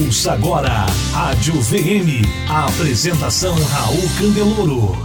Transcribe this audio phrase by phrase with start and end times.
[0.00, 2.24] Ouça agora Rádio VM.
[2.48, 5.04] A apresentação Raul Candeloro.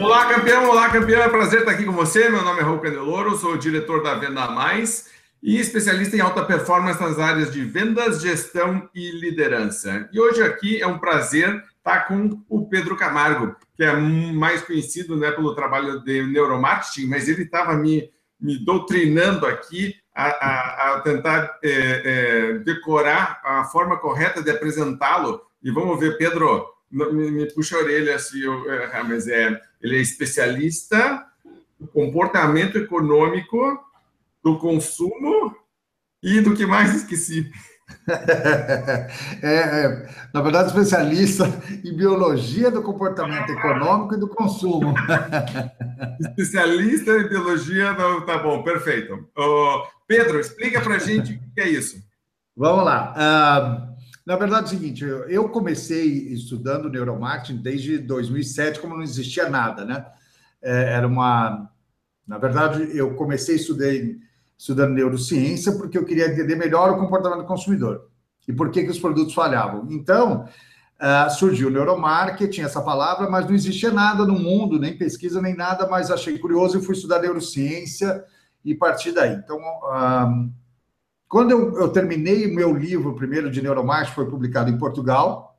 [0.00, 0.70] Olá, campeão!
[0.70, 1.22] Olá, campeão!
[1.22, 2.28] É um prazer estar aqui com você.
[2.28, 6.44] Meu nome é Raul Candeloro, sou o diretor da Venda Mais e especialista em alta
[6.44, 10.08] performance nas áreas de vendas, gestão e liderança.
[10.12, 15.16] E hoje aqui é um prazer estar com o Pedro Camargo, que é mais conhecido
[15.16, 18.10] né, pelo trabalho de neuromarketing, mas ele estava me,
[18.40, 25.40] me doutrinando aqui a, a, a tentar é, é, decorar a forma correta de apresentá-lo.
[25.62, 28.64] E vamos ver, Pedro, me, me puxa a orelha se eu.
[29.06, 31.24] Mas é, ele é especialista
[31.80, 33.78] no comportamento econômico
[34.48, 35.54] do consumo
[36.22, 37.50] e do que mais esqueci.
[39.42, 41.46] É, é, na verdade, especialista
[41.82, 44.94] em biologia do comportamento econômico e do consumo.
[46.20, 48.26] especialista em biologia, do...
[48.26, 49.14] tá bom, perfeito.
[49.14, 52.02] Uh, Pedro, explica para gente o que é isso.
[52.54, 53.14] Vamos lá.
[53.14, 53.96] Uh,
[54.26, 59.86] na verdade, é o seguinte, eu comecei estudando neuromarketing desde 2007, como não existia nada,
[59.86, 60.04] né?
[60.62, 61.70] É, era uma...
[62.26, 63.86] Na verdade, eu comecei a estudar
[64.58, 68.08] estudando neurociência porque eu queria entender melhor o comportamento do consumidor
[68.46, 69.86] e por que, que os produtos falhavam.
[69.90, 70.46] Então,
[71.00, 75.54] uh, surgiu o neuromarketing, essa palavra, mas não existia nada no mundo, nem pesquisa, nem
[75.54, 78.24] nada, mas achei curioso e fui estudar neurociência
[78.64, 79.34] e partir daí.
[79.34, 80.50] Então, uh,
[81.28, 85.56] quando eu, eu terminei o meu livro, primeiro de neuromarketing, foi publicado em Portugal,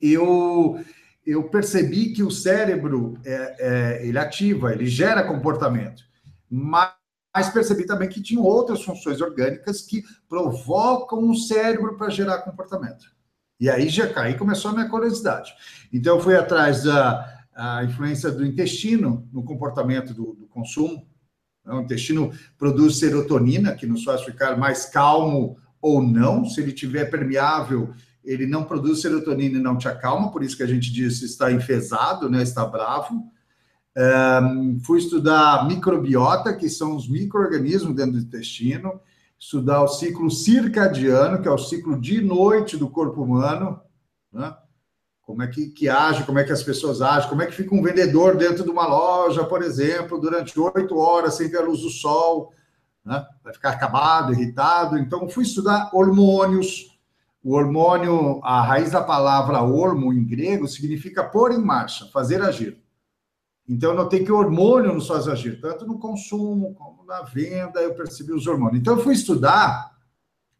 [0.00, 0.82] eu
[1.24, 6.02] eu percebi que o cérebro é, é, ele ativa, ele gera comportamento,
[6.50, 6.90] mas
[7.34, 13.06] mas percebi também que tinham outras funções orgânicas que provocam o cérebro para gerar comportamento.
[13.58, 15.54] E aí já caí começou a minha curiosidade.
[15.92, 21.06] Então eu fui atrás da a influência do intestino no comportamento do, do consumo.
[21.66, 26.44] O intestino produz serotonina, que nos faz ficar mais calmo ou não.
[26.44, 27.94] Se ele tiver permeável,
[28.24, 31.52] ele não produz serotonina e não te acalma, por isso que a gente diz está
[31.52, 32.42] enfesado, né?
[32.42, 33.30] está bravo.
[33.94, 39.00] Um, fui estudar microbiota, que são os micro-organismos dentro do intestino,
[39.38, 43.80] estudar o ciclo circadiano, que é o ciclo de noite do corpo humano,
[44.32, 44.54] né?
[45.20, 47.74] como é que, que age, como é que as pessoas agem, como é que fica
[47.74, 51.80] um vendedor dentro de uma loja, por exemplo, durante oito horas sem ver a luz
[51.80, 52.52] do sol,
[53.04, 53.24] né?
[53.42, 54.98] vai ficar acabado, irritado.
[54.98, 56.98] Então, fui estudar hormônios.
[57.42, 62.81] O hormônio, a raiz da palavra hormo em grego significa pôr em marcha, fazer agir.
[63.68, 67.80] Então, eu notei que o hormônio nos faz agir, tanto no consumo como na venda,
[67.80, 68.80] eu percebi os hormônios.
[68.80, 69.96] Então, eu fui estudar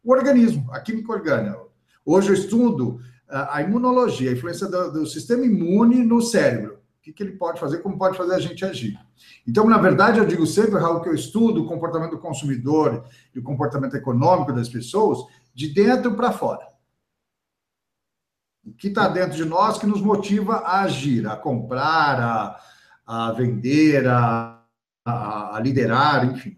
[0.03, 1.59] o organismo, a química orgânica.
[2.05, 2.99] Hoje eu estudo
[3.33, 6.75] a imunologia, a influência do, do sistema imune no cérebro.
[6.75, 8.97] O que, que, ele pode fazer, como pode fazer a gente agir.
[9.45, 13.05] Então, na verdade, eu digo sempre, Raul, que eu estudo o comportamento do consumidor
[13.35, 15.19] e o comportamento econômico das pessoas
[15.53, 16.65] de dentro para fora.
[18.65, 22.59] O que está dentro de nós que nos motiva a agir, a comprar, a,
[23.05, 24.63] a vender, a,
[25.05, 26.57] a, a liderar, enfim.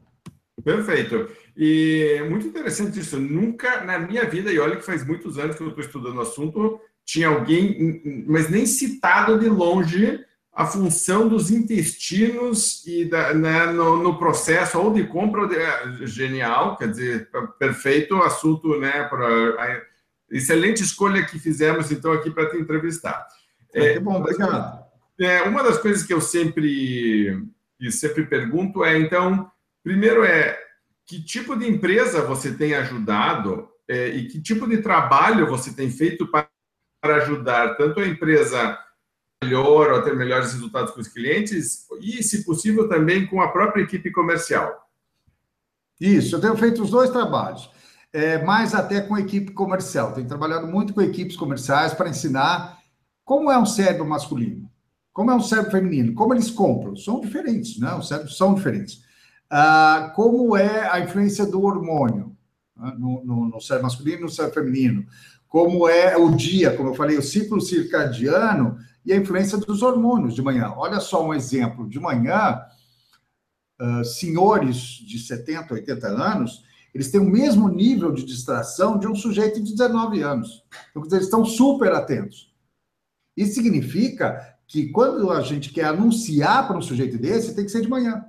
[0.63, 1.29] Perfeito.
[1.55, 3.19] E é muito interessante isso.
[3.19, 6.21] Nunca na minha vida, e olha que faz muitos anos que eu estou estudando o
[6.21, 10.19] assunto, tinha alguém, mas nem citado de longe
[10.51, 15.57] a função dos intestinos e da, né, no, no, processo ou de compra ou de,
[15.57, 17.29] é, genial, quer dizer,
[17.59, 19.83] perfeito assunto, né, para
[20.31, 23.27] excelente escolha que fizemos então aqui para te entrevistar.
[23.73, 24.84] É, bom, obrigado.
[25.19, 27.41] É, uma das coisas que eu sempre,
[27.89, 29.49] sempre pergunto é, então,
[29.83, 30.59] primeiro é,
[31.05, 35.89] que tipo de empresa você tem ajudado é, e que tipo de trabalho você tem
[35.89, 36.49] feito para,
[37.01, 38.77] para ajudar tanto a empresa
[39.43, 43.51] melhor ou a ter melhores resultados com os clientes e, se possível, também com a
[43.51, 44.89] própria equipe comercial?
[45.99, 47.69] Isso, eu tenho feito os dois trabalhos,
[48.11, 50.13] é, mais até com a equipe comercial.
[50.13, 52.79] Tenho trabalhado muito com equipes comerciais para ensinar
[53.23, 54.64] como é um cérebro masculino.
[55.15, 56.13] Como é um cérebro feminino?
[56.13, 56.93] Como eles compram?
[56.93, 57.95] São diferentes, né?
[57.95, 59.01] Os cérebros são diferentes.
[59.49, 62.35] Ah, como é a influência do hormônio
[62.75, 62.93] né?
[62.99, 65.07] no, no, no cérebro masculino e no cérebro feminino?
[65.47, 70.35] Como é o dia, como eu falei, o ciclo circadiano e a influência dos hormônios
[70.35, 70.73] de manhã.
[70.75, 71.87] Olha só um exemplo.
[71.87, 72.61] De manhã,
[73.81, 76.61] uh, senhores de 70, 80 anos,
[76.93, 80.61] eles têm o mesmo nível de distração de um sujeito de 19 anos.
[80.91, 82.53] Então, eles estão super atentos.
[83.37, 87.81] Isso significa que quando a gente quer anunciar para um sujeito desse, tem que ser
[87.81, 88.25] de manhã.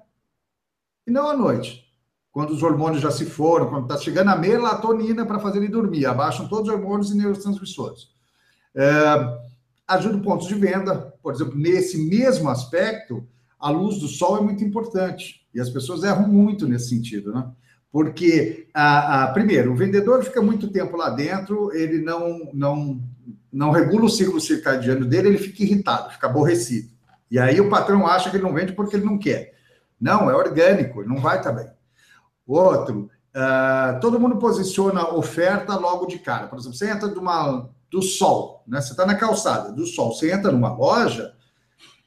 [1.07, 1.85] E não à noite.
[2.33, 6.05] quando os hormônios já se foram, quando está chegando a melatonina para fazer ele dormir,
[6.05, 8.11] abaixam todos os hormônios e neurotransmissores.
[8.75, 9.39] É,
[9.89, 13.27] ajuda pontos de venda, por exemplo, nesse mesmo aspecto,
[13.59, 17.51] a luz do sol é muito importante e as pessoas erram muito nesse sentido, né?
[17.91, 23.01] Porque, a, a, primeiro, o vendedor fica muito tempo lá dentro, ele não, não,
[23.53, 26.91] não regula o ciclo circadiano dele, ele fica irritado, fica aborrecido.
[27.31, 29.55] E aí o patrão acha que ele não vende porque ele não quer.
[30.01, 31.69] Não, é orgânico, não vai estar bem.
[32.47, 36.47] Outro, uh, todo mundo posiciona oferta logo de cara.
[36.47, 38.81] Por exemplo, você entra de uma, do sol, né?
[38.81, 41.35] Você está na calçada do sol, você entra numa loja,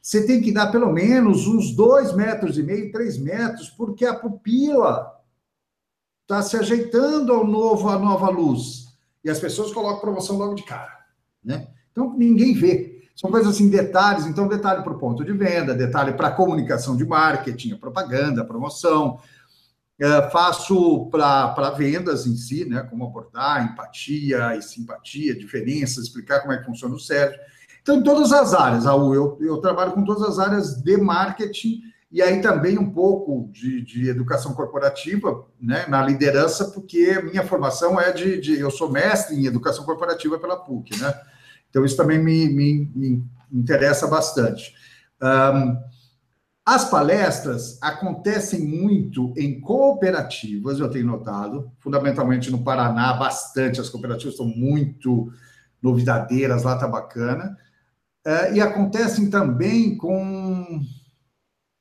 [0.01, 4.15] você tem que dar pelo menos uns dois metros e meio, três metros, porque a
[4.15, 5.19] pupila
[6.21, 8.87] está se ajeitando ao novo, à nova luz.
[9.23, 10.98] E as pessoas colocam promoção logo de cara,
[11.43, 11.67] né?
[11.91, 12.99] Então ninguém vê.
[13.19, 14.25] São coisas assim, detalhes.
[14.25, 19.19] Então, detalhe para o ponto de venda, detalhe para a comunicação de marketing, propaganda, promoção,
[19.99, 22.81] é, faço para vendas em si, né?
[22.89, 27.37] Como abordar empatia e simpatia, diferenças, explicar como é que funciona o cérebro.
[27.81, 31.81] Então, em todas as áreas, Raul, eu, eu trabalho com todas as áreas de marketing
[32.09, 35.85] e aí também um pouco de, de educação corporativa, né?
[35.89, 40.55] Na liderança, porque minha formação é de, de, Eu sou mestre em educação corporativa pela
[40.55, 41.13] PUC, né?
[41.69, 44.73] Então, isso também me, me, me interessa bastante.
[45.21, 45.77] Um,
[46.65, 54.33] as palestras acontecem muito em cooperativas, eu tenho notado, fundamentalmente no Paraná, bastante, as cooperativas
[54.33, 55.31] estão muito
[55.81, 57.57] novidadeiras, lá está bacana.
[58.23, 60.81] É, e acontecem também com,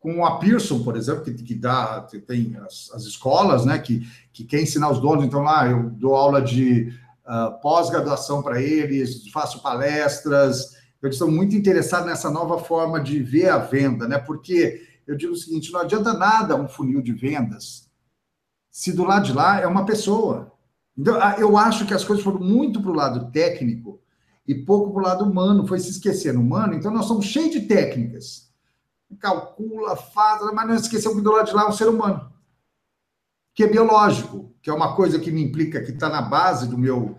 [0.00, 4.44] com a Pearson, por exemplo, que, que dá, tem as, as, escolas, né, que, que
[4.44, 6.96] quer ensinar os donos, então lá eu dou aula de
[7.28, 13.50] uh, pós-graduação para eles, faço palestras, eles estão muito interessados nessa nova forma de ver
[13.50, 14.18] a venda, né?
[14.18, 17.88] Porque eu digo o seguinte: não adianta nada um funil de vendas
[18.78, 20.52] se do lado de lá é uma pessoa.
[20.96, 24.00] Então, eu acho que as coisas foram muito para o lado técnico
[24.46, 26.74] e pouco para o lado humano, foi se esquecendo humano.
[26.74, 28.52] Então, nós somos cheios de técnicas.
[29.18, 32.32] Calcula, faz, mas não esqueceu que do lado de lá é um ser humano,
[33.58, 36.78] que é biológico, que é uma coisa que me implica, que está na base do
[36.78, 37.18] meu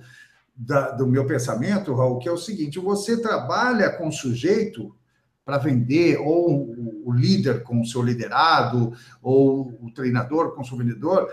[0.56, 4.96] da, do meu pensamento, Raul, que é o seguinte: você trabalha com o sujeito
[5.44, 10.78] para vender, ou o líder com o seu liderado, ou o treinador com o seu
[10.78, 11.30] vendedor,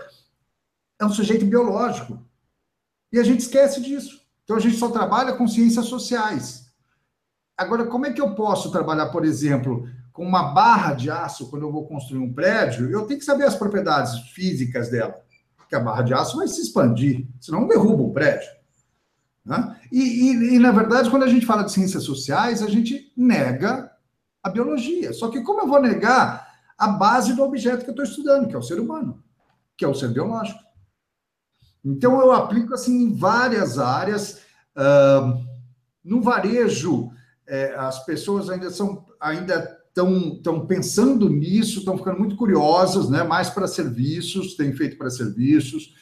[0.99, 2.21] é um sujeito biológico.
[3.09, 4.19] E a gente esquece disso.
[4.43, 6.65] Então a gente só trabalha com ciências sociais.
[7.55, 9.87] Agora, como é que eu posso trabalhar, por exemplo,
[10.17, 12.89] com uma barra de aço quando eu vou construir um prédio?
[12.89, 15.15] Eu tenho que saber as propriedades físicas dela,
[15.55, 18.49] porque a barra de aço vai se expandir, senão derruba o prédio.
[19.45, 19.79] Né?
[19.91, 23.91] E, e, e, na verdade, quando a gente fala de ciências sociais, a gente nega
[24.41, 25.13] a biologia.
[25.13, 28.55] Só que como eu vou negar a base do objeto que eu estou estudando, que
[28.55, 29.23] é o ser humano,
[29.77, 30.59] que é o ser biológico?
[31.85, 34.41] Então, eu aplico assim em várias áreas.
[34.75, 35.45] Uh,
[36.03, 37.11] no varejo,
[37.45, 43.23] é, as pessoas ainda são ainda estão pensando nisso, estão ficando muito curiosas, né?
[43.23, 45.95] mais para serviços, tem feito para serviços.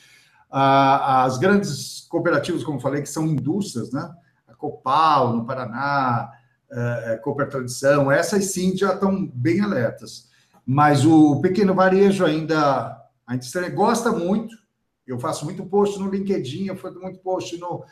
[0.50, 4.10] As grandes cooperativas, como falei, que são indústrias, né?
[4.48, 6.30] A Copal, no Paraná,
[6.72, 10.30] a é, Cooper Tradição, essas sim já estão bem alertas.
[10.66, 12.98] Mas o pequeno varejo ainda,
[13.28, 14.56] ainda gosta muito.
[15.06, 17.84] Eu faço muito post no LinkedIn, eu faço muito post no,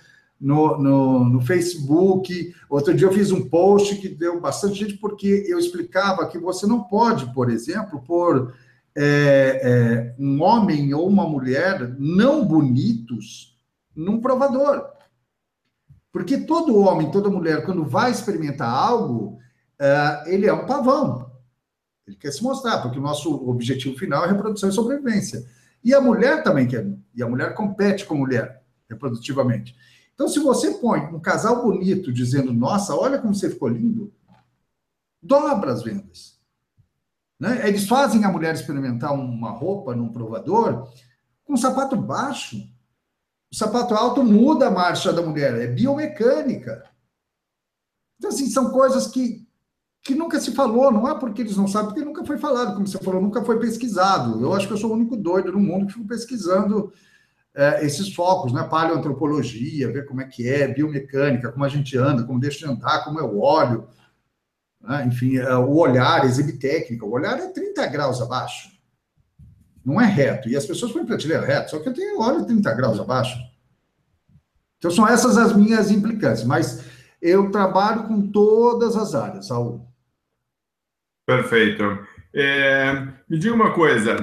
[0.43, 2.53] no, no, no, Facebook.
[2.69, 6.67] Outro dia eu fiz um post que deu bastante gente, porque eu explicava que você
[6.67, 8.53] não pode, por exemplo, pôr
[8.93, 13.57] é, é, um homem ou uma mulher não bonitos
[13.95, 14.85] num provador.
[16.11, 19.39] Porque todo homem, toda mulher, quando vai experimentar algo,
[19.79, 21.31] é, ele é um pavão.
[22.05, 25.45] Ele quer se mostrar, porque o nosso objetivo final é reprodução e sobrevivência.
[25.81, 26.85] E a mulher também quer.
[27.15, 29.73] E a mulher compete com a mulher, reprodutivamente.
[30.13, 34.13] Então, se você põe um casal bonito dizendo, nossa, olha como você ficou lindo,
[35.21, 36.39] dobra as vendas.
[37.39, 37.67] Né?
[37.67, 40.87] Eles fazem a mulher experimentar uma roupa num provador
[41.43, 42.57] com sapato baixo.
[43.51, 46.83] O sapato alto muda a marcha da mulher, é biomecânica.
[48.17, 49.45] Então, assim, são coisas que,
[50.01, 52.87] que nunca se falou, não é porque eles não sabem, porque nunca foi falado, como
[52.87, 54.41] você falou, nunca foi pesquisado.
[54.41, 56.93] Eu acho que eu sou o único doido no mundo que fico pesquisando
[57.55, 58.63] é, esses focos, né?
[58.63, 63.03] Paleoantropologia, ver como é que é, biomecânica, como a gente anda, como deixa de andar,
[63.03, 63.87] como é o óleo.
[64.81, 65.05] Né?
[65.07, 67.05] Enfim, é, o olhar exibe técnica.
[67.05, 68.71] O olhar é 30 graus abaixo.
[69.85, 70.49] Não é reto.
[70.49, 73.37] E as pessoas põem prateleira reto, só que eu tenho olho 30 graus abaixo.
[74.77, 76.47] Então, são essas as minhas implicâncias.
[76.47, 76.83] Mas
[77.21, 79.87] eu trabalho com todas as áreas, Saúl.
[81.25, 81.83] Perfeito.
[82.33, 82.93] É,
[83.29, 84.17] me diga uma coisa.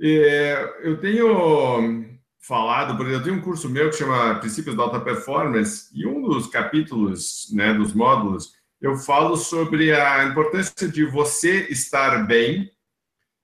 [0.00, 2.09] É, eu tenho
[2.40, 6.06] falado, por exemplo, eu tenho um curso meu que chama Princípios da Alta Performance, e
[6.06, 12.70] um dos capítulos, né, dos módulos, eu falo sobre a importância de você estar bem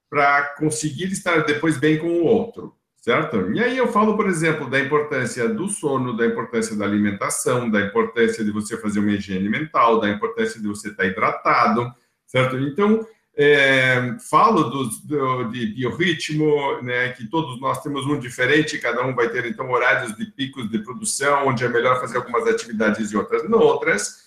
[0.09, 3.53] para conseguir estar depois bem com o outro, certo?
[3.53, 7.83] E aí eu falo, por exemplo, da importância do sono, da importância da alimentação, da
[7.83, 11.93] importância de você fazer uma higiene mental, da importância de você estar hidratado,
[12.27, 12.57] certo?
[12.59, 19.15] Então, é, falo do, de biorritmo, né, que todos nós temos um diferente, cada um
[19.15, 23.17] vai ter então horários de picos de produção, onde é melhor fazer algumas atividades e
[23.17, 24.25] outras não outras.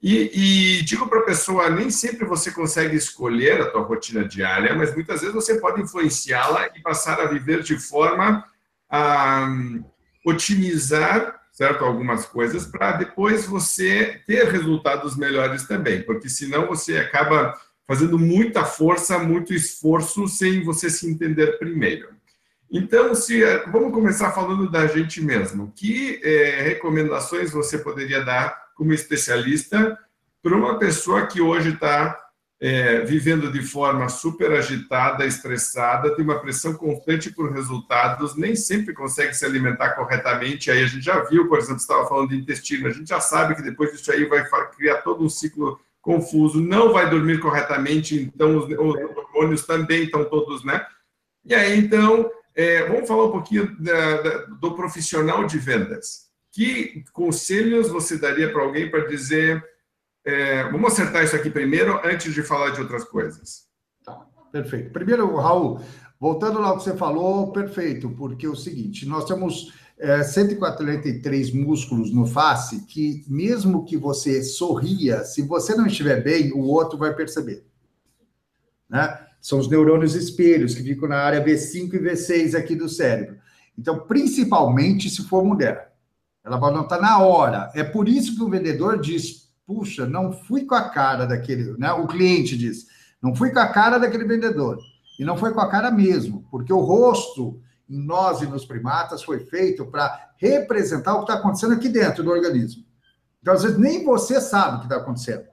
[0.00, 4.74] E, e digo para a pessoa, nem sempre você consegue escolher a tua rotina diária,
[4.74, 8.44] mas muitas vezes você pode influenciá-la e passar a viver de forma
[8.88, 9.82] a um,
[10.24, 17.56] otimizar certo algumas coisas para depois você ter resultados melhores também, porque senão você acaba
[17.86, 22.08] fazendo muita força, muito esforço, sem você se entender primeiro.
[22.70, 25.72] Então, se vamos começar falando da gente mesmo.
[25.76, 29.98] Que é, recomendações você poderia dar como especialista
[30.42, 32.18] para uma pessoa que hoje está
[32.60, 38.94] é, vivendo de forma super agitada, estressada, tem uma pressão constante por resultados, nem sempre
[38.94, 40.70] consegue se alimentar corretamente.
[40.70, 43.54] Aí a gente já viu, por exemplo, estava falando de intestino, a gente já sabe
[43.54, 44.44] que depois disso aí vai
[44.76, 50.22] criar todo um ciclo confuso, não vai dormir corretamente, então os, os hormônios também estão
[50.26, 50.86] todos, né?
[51.44, 56.28] E aí, então, é, vamos falar um pouquinho da, da, do profissional de vendas.
[56.52, 59.64] Que conselhos você daria para alguém para dizer,
[60.24, 63.64] é, vamos acertar isso aqui primeiro, antes de falar de outras coisas?
[64.04, 64.90] Tá, perfeito.
[64.92, 65.80] Primeiro, Raul,
[66.20, 71.52] voltando lá ao que você falou, perfeito, porque é o seguinte, nós temos é, 143
[71.52, 76.98] músculos no face que, mesmo que você sorria, se você não estiver bem, o outro
[76.98, 77.64] vai perceber.
[78.88, 79.18] Né?
[79.40, 83.36] São os neurônios espelhos que ficam na área V5 e V6 aqui do cérebro.
[83.78, 85.92] Então, principalmente se for mulher.
[86.44, 87.70] Ela vai notar na hora.
[87.74, 91.76] É por isso que o vendedor diz: puxa, não fui com a cara daquele.
[91.78, 91.90] Né?
[91.92, 92.86] O cliente diz:
[93.20, 94.78] não fui com a cara daquele vendedor.
[95.18, 99.22] E não foi com a cara mesmo, porque o rosto em nós e nos primatas
[99.22, 102.84] foi feito para representar o que está acontecendo aqui dentro do organismo.
[103.40, 105.44] Então, às vezes, nem você sabe o que está acontecendo.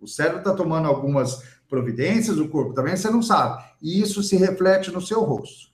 [0.00, 3.64] O cérebro está tomando algumas providências, o corpo também, você não sabe.
[3.80, 5.70] E isso se reflete no seu rosto.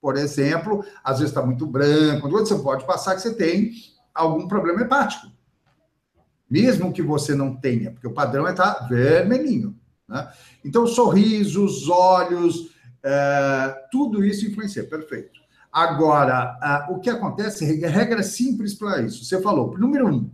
[0.00, 3.72] Por exemplo, às vezes está muito branco, você pode passar que você tem
[4.14, 5.26] algum problema hepático.
[6.48, 9.76] Mesmo que você não tenha, porque o padrão é estar tá vermelhinho.
[10.08, 10.30] Né?
[10.64, 12.70] Então, sorrisos, olhos,
[13.02, 15.38] é, tudo isso influencia, perfeito.
[15.72, 19.24] Agora, uh, o que acontece, regra simples para isso.
[19.24, 20.30] Você falou, número um,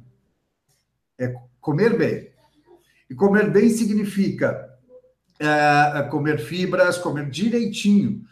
[1.19, 2.31] é comer bem.
[3.11, 4.71] E comer bem significa
[5.41, 8.25] uh, comer fibras, comer direitinho,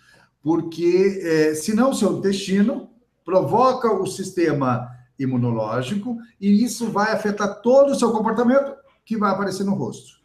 [0.43, 2.91] porque senão o seu intestino
[3.25, 8.75] provoca o sistema imunológico e isso vai afetar todo o seu comportamento
[9.05, 10.22] que vai aparecer no rosto.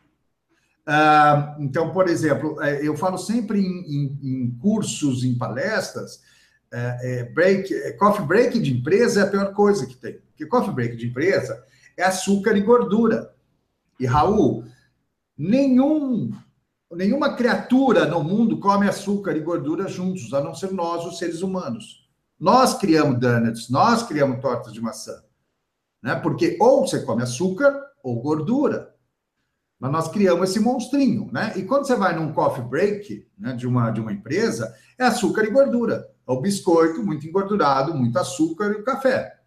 [0.87, 6.21] Uh, então, por exemplo, é, eu falo sempre em, em, em cursos, em palestras,
[6.71, 10.19] é, é, break, é, coffee break de empresa é a pior coisa que tem.
[10.29, 11.61] Porque coffee break de empresa
[11.97, 13.33] é açúcar e gordura.
[13.99, 14.65] E, Raul,
[15.37, 16.31] nenhum,
[16.91, 21.41] nenhuma criatura no mundo come açúcar e gordura juntos, a não ser nós, os seres
[21.41, 22.07] humanos.
[22.39, 25.21] Nós criamos donuts, nós criamos tortas de maçã.
[26.01, 26.15] Né?
[26.15, 28.95] Porque ou você come açúcar ou gordura.
[29.79, 31.53] Mas nós criamos esse monstrinho, né?
[31.55, 35.43] E quando você vai num coffee break né, de, uma, de uma empresa, é açúcar
[35.43, 36.09] e gordura.
[36.27, 39.39] É o biscoito muito engordurado, muito açúcar e o café.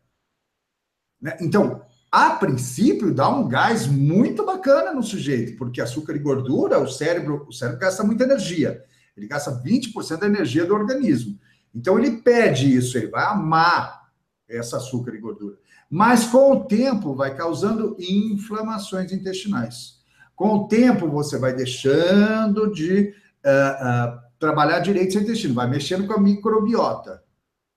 [1.21, 1.37] Né?
[1.41, 6.89] Então, a princípio, dá um gás muito bacana no sujeito, porque açúcar e gordura, o
[6.89, 8.85] cérebro, o cérebro gasta muita energia.
[9.17, 11.39] Ele gasta 20% da energia do organismo.
[11.75, 14.11] Então, ele pede isso, ele vai amar
[14.49, 15.57] essa açúcar e gordura.
[15.89, 20.00] Mas, com o tempo, vai causando inflamações intestinais.
[20.41, 23.13] Com o tempo, você vai deixando de
[23.45, 27.23] uh, uh, trabalhar direito seu intestino, vai mexendo com a microbiota.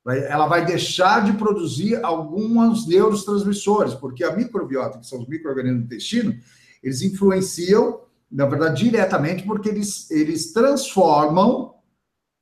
[0.01, 5.81] Vai, ela vai deixar de produzir alguns neurotransmissores, porque a microbiota, que são os micro-organismos
[5.81, 6.39] do intestino,
[6.81, 7.99] eles influenciam,
[8.31, 11.75] na verdade, diretamente, porque eles, eles transformam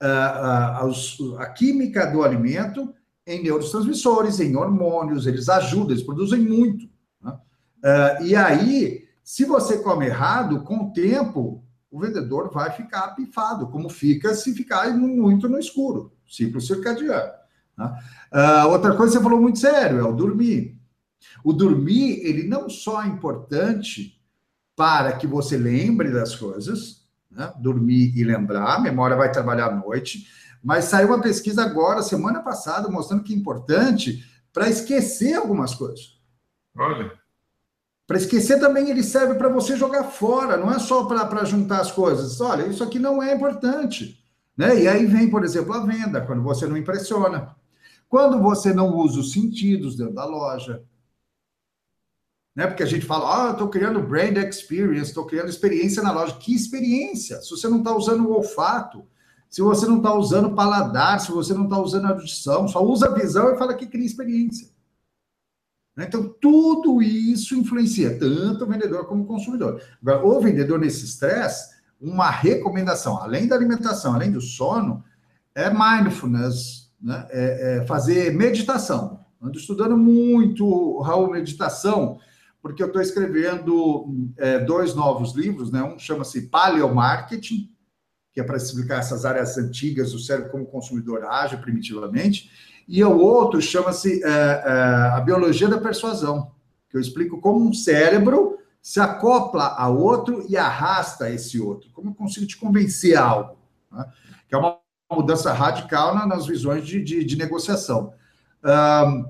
[0.03, 2.93] uh, a química do alimento
[3.25, 6.87] em neurotransmissores, em hormônios, eles ajudam, eles produzem muito.
[7.23, 7.39] Né?
[8.21, 13.89] e aí, se você come errado, com o tempo, o vendedor vai ficar pifado, como
[13.89, 17.31] fica se ficar muito no escuro, ciclo circadiano.
[17.77, 17.99] Né?
[18.33, 20.79] Uh, outra coisa que você falou muito sério é o dormir.
[21.43, 24.19] O dormir, ele não só é importante
[24.75, 27.53] para que você lembre das coisas, né?
[27.59, 30.27] dormir e lembrar, a memória vai trabalhar à noite,
[30.63, 36.19] mas saiu uma pesquisa agora, semana passada, mostrando que é importante para esquecer algumas coisas.
[36.75, 37.20] Olha.
[38.11, 41.93] Para esquecer também ele serve para você jogar fora, não é só para juntar as
[41.93, 42.41] coisas.
[42.41, 44.21] Olha, isso aqui não é importante.
[44.57, 44.81] Né?
[44.81, 47.55] E aí vem, por exemplo, a venda, quando você não impressiona.
[48.09, 50.83] Quando você não usa os sentidos dentro da loja.
[52.53, 52.67] Né?
[52.67, 56.35] Porque a gente fala, ah, estou criando brand experience, estou criando experiência na loja.
[56.35, 57.41] Que experiência?
[57.41, 59.05] Se você não está usando o olfato,
[59.49, 63.07] se você não está usando paladar, se você não está usando a audição, só usa
[63.07, 64.69] a visão e fala que cria experiência.
[65.95, 66.05] Né?
[66.07, 69.81] Então, tudo isso influencia tanto o vendedor como o consumidor.
[70.01, 75.03] Agora, o vendedor nesse estresse, uma recomendação, além da alimentação, além do sono,
[75.53, 77.27] é mindfulness, né?
[77.29, 79.19] é, é fazer meditação.
[79.41, 82.19] Ando estudando muito, Raul, meditação,
[82.61, 85.81] porque eu estou escrevendo é, dois novos livros, né?
[85.81, 87.71] Um chama-se Paleomarketing,
[88.31, 92.51] que é para explicar essas áreas antigas do cérebro como o consumidor age primitivamente,
[92.87, 94.71] e o outro chama-se é, é,
[95.15, 96.51] A Biologia da Persuasão,
[96.89, 101.89] que eu explico como um cérebro se acopla a outro e arrasta esse outro.
[101.93, 103.57] Como eu consigo te convencer a algo?
[103.91, 104.05] Né?
[104.49, 104.77] Que é uma
[105.11, 108.13] mudança radical nas visões de, de, de negociação.
[108.63, 109.25] Um,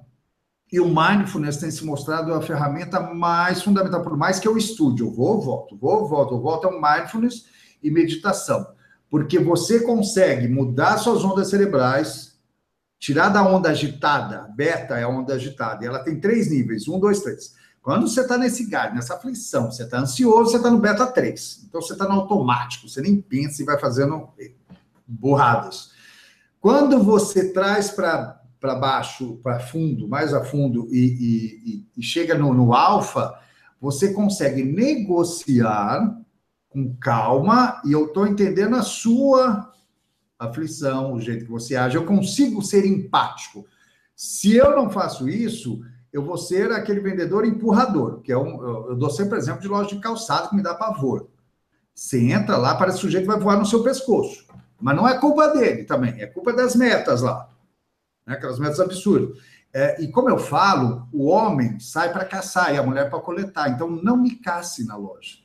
[0.71, 5.01] e o mindfulness tem se mostrado a ferramenta mais fundamental, por mais que eu estude,
[5.01, 7.45] eu vou, volto, vou, volto, volto, é o mindfulness
[7.83, 8.65] e meditação
[9.11, 12.30] porque você consegue mudar suas ondas cerebrais,
[13.01, 16.99] tirar da onda agitada, beta é a onda agitada, e ela tem três níveis, um,
[16.99, 17.55] dois, três.
[17.81, 21.65] Quando você está nesse gás, nessa aflição, você está ansioso, você está no beta 3.
[21.67, 24.29] Então você está no automático, você nem pensa e vai fazendo
[25.07, 25.89] burradas.
[26.59, 28.39] Quando você traz para
[28.75, 33.33] baixo, para fundo, mais a fundo, e, e, e chega no, no alfa,
[33.79, 36.21] você consegue negociar
[36.69, 39.70] com calma e eu estou entendendo a sua
[40.45, 41.95] aflição, o jeito que você age.
[41.95, 43.65] Eu consigo ser empático.
[44.15, 45.81] Se eu não faço isso,
[46.11, 48.89] eu vou ser aquele vendedor empurrador, que é um.
[48.89, 51.29] Eu dou sempre exemplo de loja de calçado que me dá pavor.
[51.93, 54.45] Você entra lá, parece que o sujeito vai voar no seu pescoço.
[54.79, 57.47] Mas não é culpa dele também, é culpa das metas lá.
[58.25, 58.33] Né?
[58.33, 59.37] Aquelas metas absurdas.
[59.73, 63.69] É, e como eu falo, o homem sai para caçar e a mulher para coletar.
[63.69, 65.37] Então não me casse na loja.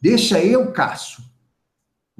[0.00, 1.29] Deixa eu caço.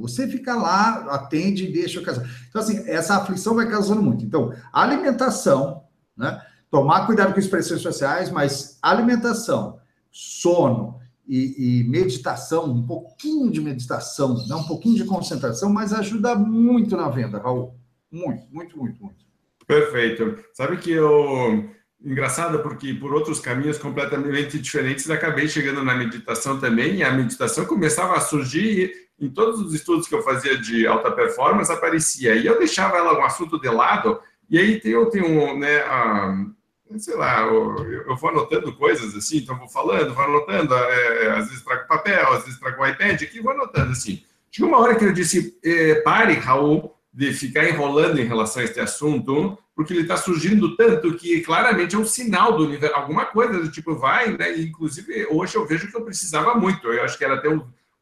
[0.01, 2.25] Você fica lá, atende e deixa eu caçar.
[2.49, 4.25] Então, assim, essa aflição vai causando muito.
[4.25, 5.85] Então, alimentação,
[6.17, 6.41] né?
[6.71, 14.35] Tomar cuidado com expressões sociais, mas alimentação, sono e, e meditação, um pouquinho de meditação,
[14.47, 14.55] né?
[14.55, 17.75] um pouquinho de concentração, mas ajuda muito na venda, Raul.
[18.11, 19.25] Muito, muito, muito, muito.
[19.67, 20.37] Perfeito.
[20.53, 21.71] Sabe que eu
[22.05, 27.65] engraçado porque por outros caminhos completamente diferentes acabei chegando na meditação também e a meditação
[27.67, 32.47] começava a surgir em todos os estudos que eu fazia de alta performance aparecia e
[32.47, 36.47] eu deixava ela um assunto de lado e aí eu tenho né a,
[36.97, 37.77] sei lá eu,
[38.09, 41.87] eu, vou anotando coisas assim então vou falando vou anotando é, é, às vezes trago
[41.87, 45.59] papel às vezes trago iPad aqui vou anotando assim chegou uma hora que eu disse
[45.63, 50.77] eh, pare Raul de ficar enrolando em relação a este assunto porque ele está surgindo
[50.77, 54.59] tanto que claramente é um sinal do universo, alguma coisa do tipo vai, né?
[54.59, 56.87] Inclusive, hoje eu vejo que eu precisava muito.
[56.89, 57.49] Eu acho que era até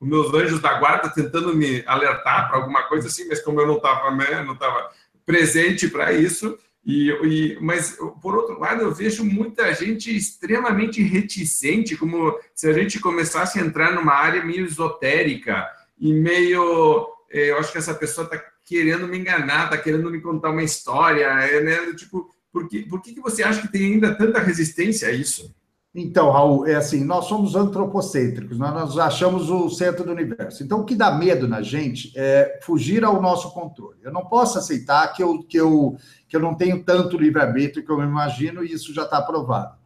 [0.00, 3.66] os meus anjos da guarda tentando me alertar para alguma coisa assim, mas como eu
[3.66, 4.90] não estava né, não tava
[5.26, 6.58] presente para isso.
[6.86, 12.72] E, e, mas, por outro lado, eu vejo muita gente extremamente reticente, como se a
[12.72, 17.06] gente começasse a entrar numa área meio esotérica e meio.
[17.30, 20.62] Eh, eu acho que essa pessoa está querendo me enganar, tá querendo me contar uma
[20.62, 21.94] história, é, né?
[21.94, 25.54] Tipo, por que, por que, que você acha que tem ainda tanta resistência a isso?
[25.94, 30.62] Então, Raul, é assim, nós somos antropocêntricos, nós achamos o centro do universo.
[30.62, 33.98] Então, o que dá medo na gente é fugir ao nosso controle.
[34.02, 35.96] Eu não posso aceitar que eu, que eu,
[36.28, 39.76] que eu não tenho tanto livre-arbítrio que eu imagino, e isso já está provado.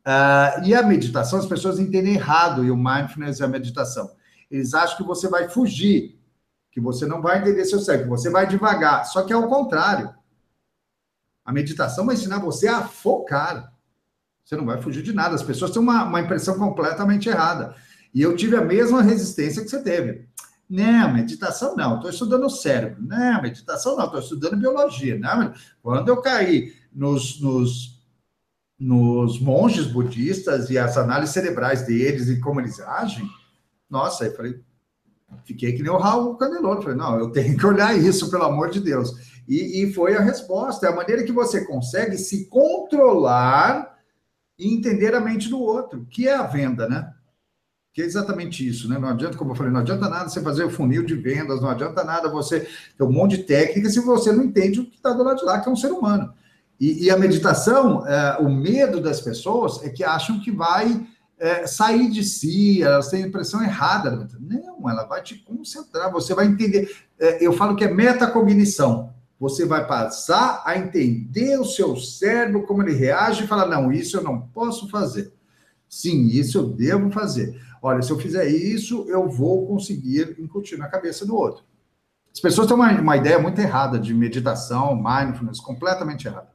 [0.00, 4.10] Uh, e a meditação, as pessoas entendem errado, e o mindfulness e a meditação.
[4.50, 6.18] Eles acham que você vai fugir
[6.72, 9.04] que você não vai entender seu cérebro, você vai devagar.
[9.04, 10.14] Só que é o contrário.
[11.44, 13.69] A meditação vai ensinar você a focar.
[14.44, 15.34] Você não vai fugir de nada.
[15.34, 17.74] As pessoas têm uma, uma impressão completamente errada.
[18.12, 20.28] E eu tive a mesma resistência que você teve.
[20.68, 23.02] Não, meditação não, estou estudando o cérebro.
[23.02, 25.18] Não, meditação não, estou estudando biologia.
[25.18, 28.00] Não, quando eu caí nos, nos,
[28.78, 33.28] nos monges budistas e as análises cerebrais deles e como eles agem,
[33.88, 34.60] nossa, eu falei,
[35.44, 36.82] Fiquei que nem o Raul Candeloro.
[36.82, 39.12] Falei, não, eu tenho que olhar isso, pelo amor de Deus.
[39.48, 40.86] E, e foi a resposta.
[40.86, 43.89] É a maneira que você consegue se controlar
[44.60, 47.12] e entender a mente do outro, que é a venda, né?
[47.92, 48.98] que é exatamente isso, né?
[48.98, 51.68] Não adianta, como eu falei, não adianta nada você fazer o funil de vendas, não
[51.68, 52.60] adianta nada você
[52.96, 55.44] ter um monte de técnica se você não entende o que está do lado de
[55.44, 56.32] lá, que é um ser humano.
[56.78, 61.04] E, e a meditação, é, o medo das pessoas é que acham que vai
[61.38, 64.28] é, sair de si, elas têm a impressão errada.
[64.38, 66.90] Não, ela vai te concentrar, você vai entender.
[67.18, 69.12] É, eu falo que é metacognição.
[69.40, 74.18] Você vai passar a entender o seu cérebro, como ele reage, e falar: não, isso
[74.18, 75.32] eu não posso fazer.
[75.88, 77.58] Sim, isso eu devo fazer.
[77.82, 81.64] Olha, se eu fizer isso, eu vou conseguir incutir na cabeça do outro.
[82.32, 86.50] As pessoas têm uma, uma ideia muito errada de meditação, mindfulness, completamente errada.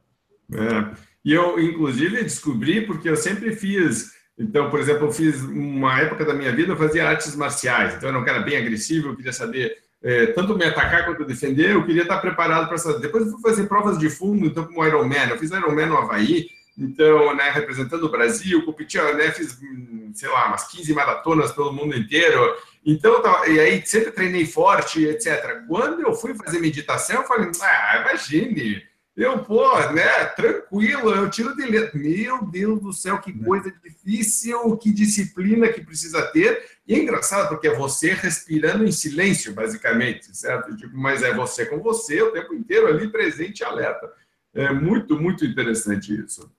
[0.53, 0.95] É.
[1.25, 4.11] E eu, inclusive, descobri porque eu sempre fiz.
[4.37, 7.95] Então, por exemplo, eu fiz uma época da minha vida, eu fazia artes marciais.
[7.95, 11.25] Então, eu era um cara bem agressivo, eu queria saber é, tanto me atacar quanto
[11.25, 12.99] defender, eu queria estar preparado para essa.
[12.99, 15.29] Depois eu fui fazer provas de fundo, então, como Ironman.
[15.29, 19.59] Eu fiz Ironman no Havaí, então, né, representando o Brasil, competia, né, fiz,
[20.13, 22.55] sei lá, umas 15 maratonas pelo mundo inteiro.
[22.85, 25.63] Então, e aí sempre treinei forte, etc.
[25.67, 28.83] Quando eu fui fazer meditação, eu falei, ah, imagine,
[29.15, 31.97] eu, pô, né, tranquilo, eu tiro de letra.
[31.97, 36.65] Meu Deus do céu, que coisa difícil, que disciplina que precisa ter.
[36.85, 40.75] E é engraçado, porque é você respirando em silêncio, basicamente, certo?
[40.75, 44.11] Tipo, mas é você com você o tempo inteiro ali presente e alerta.
[44.53, 46.51] É muito, muito interessante isso.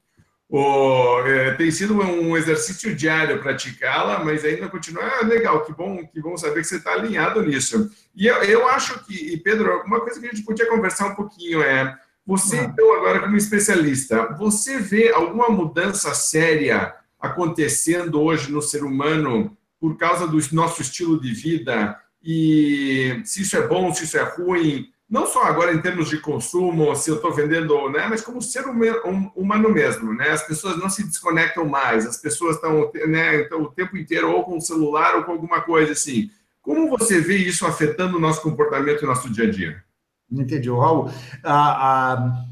[0.49, 5.63] Oh, é, tem sido um exercício diário praticá-la, mas ainda continua ah, legal.
[5.65, 7.91] Que bom, que bom saber que você está alinhado nisso.
[8.15, 11.15] E eu, eu acho que, e Pedro, uma coisa que a gente podia conversar um
[11.15, 18.61] pouquinho é você, então, agora como especialista, você vê alguma mudança séria acontecendo hoje no
[18.61, 21.97] ser humano por causa do nosso estilo de vida?
[22.21, 24.89] E se isso é bom, se isso é ruim?
[25.09, 28.65] Não só agora em termos de consumo, se eu estou vendendo, né, mas como ser
[28.67, 30.31] humano mesmo, né?
[30.31, 34.57] As pessoas não se desconectam mais, as pessoas estão, né, o tempo inteiro ou com
[34.57, 36.29] o celular ou com alguma coisa assim.
[36.61, 39.86] Como você vê isso afetando o nosso comportamento e nosso dia a dia?
[40.31, 41.09] Entendi, Raul.
[41.45, 42.47] Ah, ah,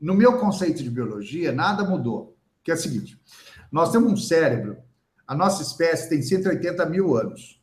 [0.00, 2.36] no meu conceito de biologia, nada mudou.
[2.62, 3.18] Que é o seguinte:
[3.70, 4.76] nós temos um cérebro,
[5.26, 7.60] a nossa espécie tem 180 mil anos.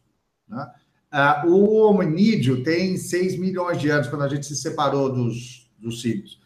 [0.48, 0.72] Né?
[1.12, 6.02] Ah, o hominídeo tem 6 milhões de anos, quando a gente se separou dos, dos
[6.02, 6.40] símios.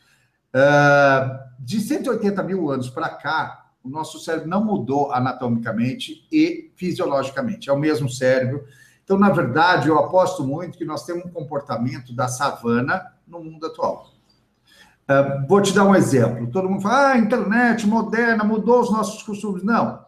[0.53, 7.69] Ah, de 180 mil anos para cá, o nosso cérebro não mudou anatomicamente e fisiologicamente.
[7.69, 8.63] É o mesmo cérebro
[9.03, 13.65] então, na verdade, eu aposto muito que nós temos um comportamento da savana no mundo
[13.65, 14.13] atual.
[15.03, 16.49] Uh, vou te dar um exemplo.
[16.49, 19.61] Todo mundo fala, ah, internet moderna mudou os nossos costumes.
[19.61, 20.05] Não.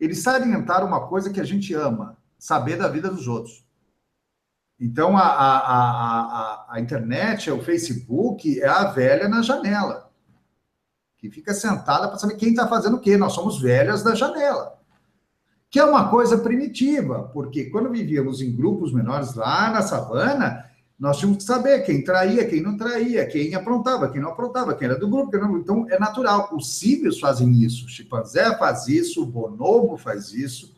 [0.00, 3.66] Eles salientaram uma coisa que a gente ama: saber da vida dos outros.
[4.80, 10.08] Então, a, a, a, a, internet, o Facebook, é a velha na janela,
[11.18, 13.16] que fica sentada para saber quem está fazendo o quê.
[13.18, 14.77] Nós somos velhas da janela
[15.70, 20.64] que é uma coisa primitiva, porque quando vivíamos em grupos menores lá na savana,
[20.98, 24.88] nós tínhamos que saber quem traía, quem não traía, quem aprontava, quem não aprontava, quem
[24.88, 25.58] era do grupo, quem não.
[25.58, 26.50] Então é natural.
[26.52, 30.74] Os símios fazem isso, o chimpanzé faz isso, o bonobo faz isso.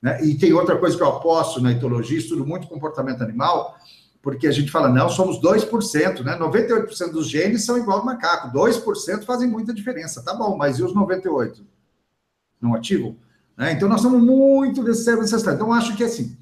[0.00, 0.24] Né?
[0.24, 3.76] E tem outra coisa que eu aposto na etologia, estudo muito comportamento animal,
[4.22, 6.38] porque a gente fala, não, somos 2%, né?
[6.38, 10.22] 98% dos genes são igual ao macaco, 2% fazem muita diferença.
[10.22, 11.62] Tá bom, mas e os 98%?
[12.60, 13.16] Não ativam?
[13.60, 13.72] Né?
[13.72, 15.54] Então, nós estamos muito desse cérebro ancestral.
[15.54, 16.34] Então, acho que assim,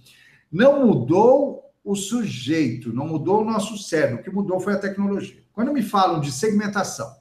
[0.53, 5.43] não mudou o sujeito, não mudou o nosso cérebro, o que mudou foi a tecnologia.
[5.53, 7.13] Quando me falam de segmentação,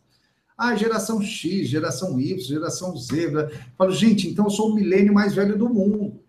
[0.55, 5.15] ah, geração X, geração Y, geração Z, eu falo, gente, então eu sou o milênio
[5.15, 6.21] mais velho do mundo.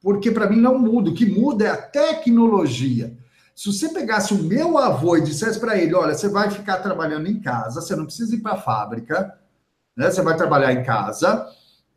[0.00, 3.14] Porque para mim não muda, o que muda é a tecnologia.
[3.54, 7.26] Se você pegasse o meu avô e dissesse para ele, olha, você vai ficar trabalhando
[7.26, 9.38] em casa, você não precisa ir para a fábrica,
[9.94, 10.10] né?
[10.10, 11.46] Você vai trabalhar em casa,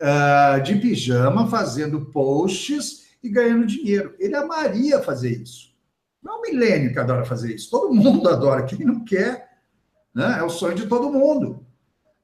[0.01, 4.15] uh, de pijama, fazendo posts e ganhando dinheiro.
[4.19, 5.71] Ele amaria fazer isso.
[6.21, 7.69] Não é o milênio que adora fazer isso.
[7.69, 8.63] Todo mundo adora.
[8.63, 9.49] Quem não quer,
[10.13, 10.37] né?
[10.39, 11.65] é o sonho de todo mundo.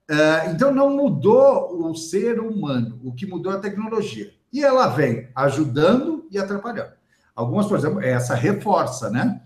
[0.10, 3.00] Uh, então, não mudou o ser humano.
[3.04, 4.32] O que mudou é a tecnologia.
[4.52, 6.94] E ela vem ajudando e atrapalhando.
[7.36, 9.42] Algumas, por exemplo, essa reforça, né?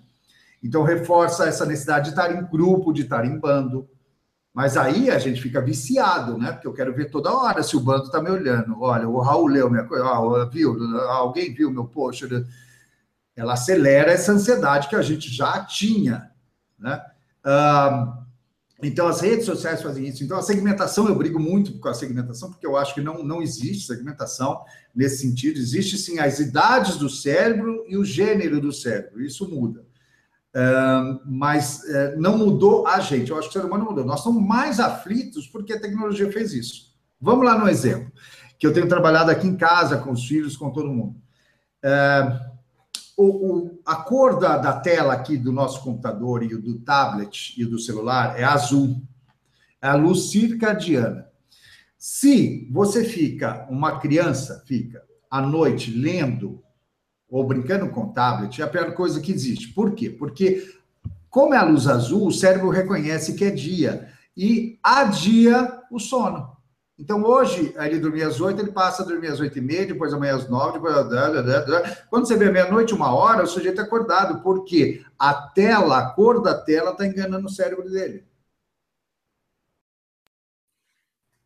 [0.63, 3.89] Então, reforça essa necessidade de estar em grupo, de estar em bando,
[4.53, 6.51] mas aí a gente fica viciado, né?
[6.51, 8.81] Porque eu quero ver toda hora se o bando está me olhando.
[8.81, 10.77] Olha, o Raul leu minha coisa, ah, viu?
[11.09, 12.27] Alguém viu meu post?
[13.33, 16.31] Ela acelera essa ansiedade que a gente já tinha,
[16.77, 17.01] né?
[17.43, 18.17] Ah,
[18.83, 20.23] então, as redes sociais fazem isso.
[20.23, 23.41] Então, a segmentação, eu brigo muito com a segmentação, porque eu acho que não, não
[23.41, 25.59] existe segmentação nesse sentido.
[25.59, 29.21] Existe, sim, as idades do cérebro e o gênero do cérebro.
[29.21, 29.85] Isso muda
[31.25, 33.31] mas uh, não mudou a gente.
[33.31, 34.05] Eu acho que o ser humano mudou.
[34.05, 36.93] Nós estamos mais aflitos porque a tecnologia fez isso.
[37.19, 38.11] Vamos lá no exemplo.
[38.59, 41.15] que eu tenho trabalhado aqui em casa com os filhos, com todo mundo.
[43.17, 47.65] O, o, a cor da, da tela aqui do nosso computador e do tablet e
[47.65, 49.01] do celular é azul.
[49.81, 51.27] É a luz circadiana.
[51.97, 56.63] Se você fica, uma criança fica à noite lendo
[57.31, 59.69] ou brincando com tablet, é a pior coisa que existe.
[59.69, 60.09] Por quê?
[60.09, 60.69] Porque,
[61.29, 66.51] como é a luz azul, o cérebro reconhece que é dia e adia o sono.
[66.99, 70.13] Então, hoje, ele dormia às oito, ele passa a dormir às oito e meia, depois
[70.13, 70.93] amanhã às nove, depois...
[72.09, 76.41] Quando você vê meia-noite, uma hora, o sujeito é acordado, porque a tela, a cor
[76.43, 78.25] da tela está enganando o cérebro dele.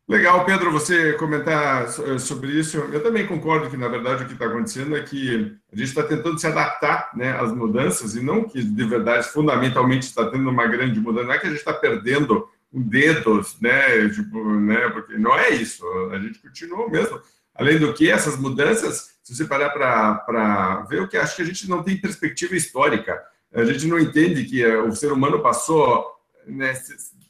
[0.08, 1.88] Legal, Pedro, você comentar
[2.20, 2.76] sobre isso.
[2.76, 6.04] Eu também concordo que, na verdade, o que está acontecendo é que a gente está
[6.04, 10.66] tentando se adaptar né, às mudanças e não que, de verdade, fundamentalmente está tendo uma
[10.68, 11.26] grande mudança.
[11.26, 14.08] Não é que a gente está perdendo dedos, né?
[14.10, 14.88] Tipo, né?
[14.90, 15.84] Porque não é isso.
[16.12, 17.20] A gente continua mesmo.
[17.52, 21.46] Além do que, essas mudanças, se você parar para ver, o que acho que a
[21.46, 23.20] gente não tem perspectiva histórica.
[23.52, 26.04] A gente não entende que eh, o ser humano passou
[26.46, 26.74] né,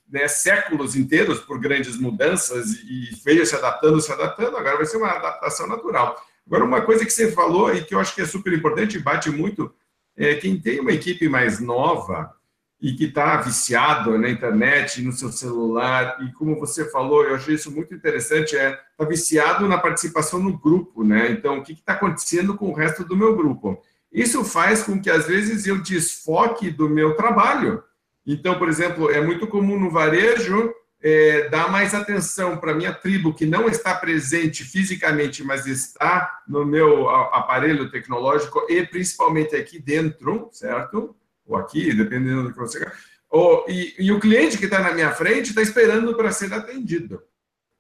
[0.09, 4.57] né, séculos inteiros por grandes mudanças e veio se adaptando, se adaptando.
[4.57, 6.17] Agora vai ser uma adaptação natural.
[6.47, 9.03] Agora, uma coisa que você falou e que eu acho que é super importante e
[9.03, 9.75] bate muito
[10.17, 12.35] é quem tem uma equipe mais nova
[12.81, 17.55] e que está viciado na internet, no seu celular, e como você falou, eu achei
[17.55, 21.31] isso muito interessante, é está viciado na participação no grupo, né?
[21.31, 23.83] Então, o que está acontecendo com o resto do meu grupo?
[24.13, 27.83] Isso faz com que, às vezes, eu desfoque do meu trabalho.
[28.27, 32.93] Então, por exemplo, é muito comum no varejo é, dar mais atenção para a minha
[32.93, 39.79] tribo que não está presente fisicamente, mas está no meu aparelho tecnológico e principalmente aqui
[39.79, 41.15] dentro, certo?
[41.47, 42.93] ou aqui, dependendo do que você quer.
[43.31, 47.23] Ou, e, e o cliente que está na minha frente está esperando para ser atendido.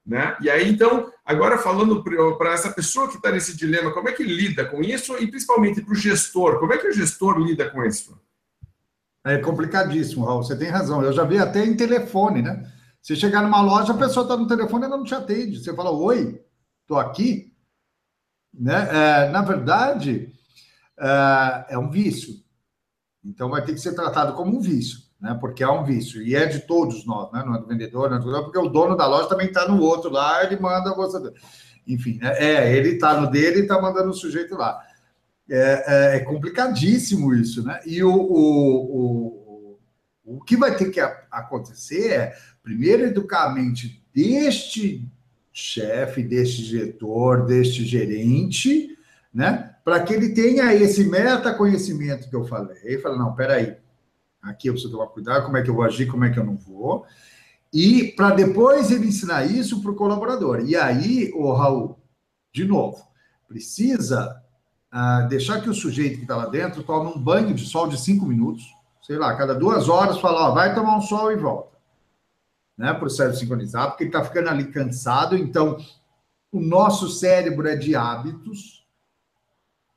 [0.04, 0.37] Né?
[0.40, 2.02] E aí, então, agora falando
[2.38, 5.82] para essa pessoa que está nesse dilema, como é que lida com isso e principalmente
[5.82, 8.16] para o gestor, como é que o gestor lida com isso?
[9.27, 11.03] É complicadíssimo, Raul, você tem razão.
[11.03, 12.65] Eu já vi até em telefone, né?
[13.03, 15.59] Você chegar numa loja, a pessoa está no telefone e ela não te atende.
[15.59, 16.41] Você fala, oi,
[16.83, 17.53] estou aqui.
[18.55, 18.89] Né?
[18.89, 20.33] É, na verdade,
[20.97, 22.35] é, é um vício.
[23.25, 25.37] Então vai ter que ser tratado como um vício, né?
[25.41, 27.43] Porque é um vício e é de todos nós, né?
[27.45, 29.83] Não é do vendedor, não é do porque o dono da loja também está no
[29.83, 31.19] outro lá, ele manda você.
[31.85, 32.33] Enfim, né?
[32.39, 34.81] é, ele está no dele e está mandando o sujeito lá.
[35.48, 37.80] É, é, é, complicadíssimo isso, né?
[37.87, 39.78] E o, o,
[40.24, 45.09] o, o que vai ter que acontecer é, primeiro, educar a mente deste
[45.52, 48.98] chefe, deste diretor, deste gerente,
[49.32, 49.76] né?
[49.85, 52.78] Para que ele tenha esse meta-conhecimento que eu falei.
[52.85, 53.76] E fala, não, peraí,
[54.42, 56.44] aqui eu preciso tomar cuidado, como é que eu vou agir, como é que eu
[56.44, 57.06] não vou.
[57.72, 60.64] E para depois ele ensinar isso para o colaborador.
[60.66, 62.00] E aí, o Raul,
[62.52, 63.06] de novo,
[63.46, 64.42] precisa
[64.96, 68.00] uh, deixar que o sujeito que está lá dentro tome um banho de sol de
[68.00, 68.64] cinco minutos,
[69.02, 71.76] sei lá, cada duas horas, fala, ó, vai tomar um sol e volta.
[72.76, 75.35] Né, para o cérebro sincronizar, porque ele está ficando ali cansado.
[75.35, 75.78] Então,
[76.52, 78.87] o nosso cérebro é de hábitos,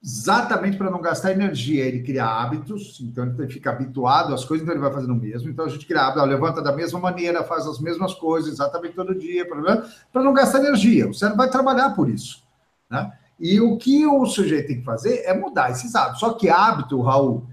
[0.01, 4.73] exatamente para não gastar energia, ele cria hábitos, então ele fica habituado às coisas, então
[4.73, 5.49] ele vai fazendo o mesmo.
[5.49, 9.13] Então a gente cria hábito, levanta da mesma maneira, faz as mesmas coisas exatamente todo
[9.13, 11.09] dia, para não gastar energia.
[11.09, 12.47] O cérebro vai trabalhar por isso.
[12.89, 13.11] Né?
[13.39, 16.19] E o que o sujeito tem que fazer é mudar esses hábitos.
[16.19, 17.47] Só que hábito, Raul,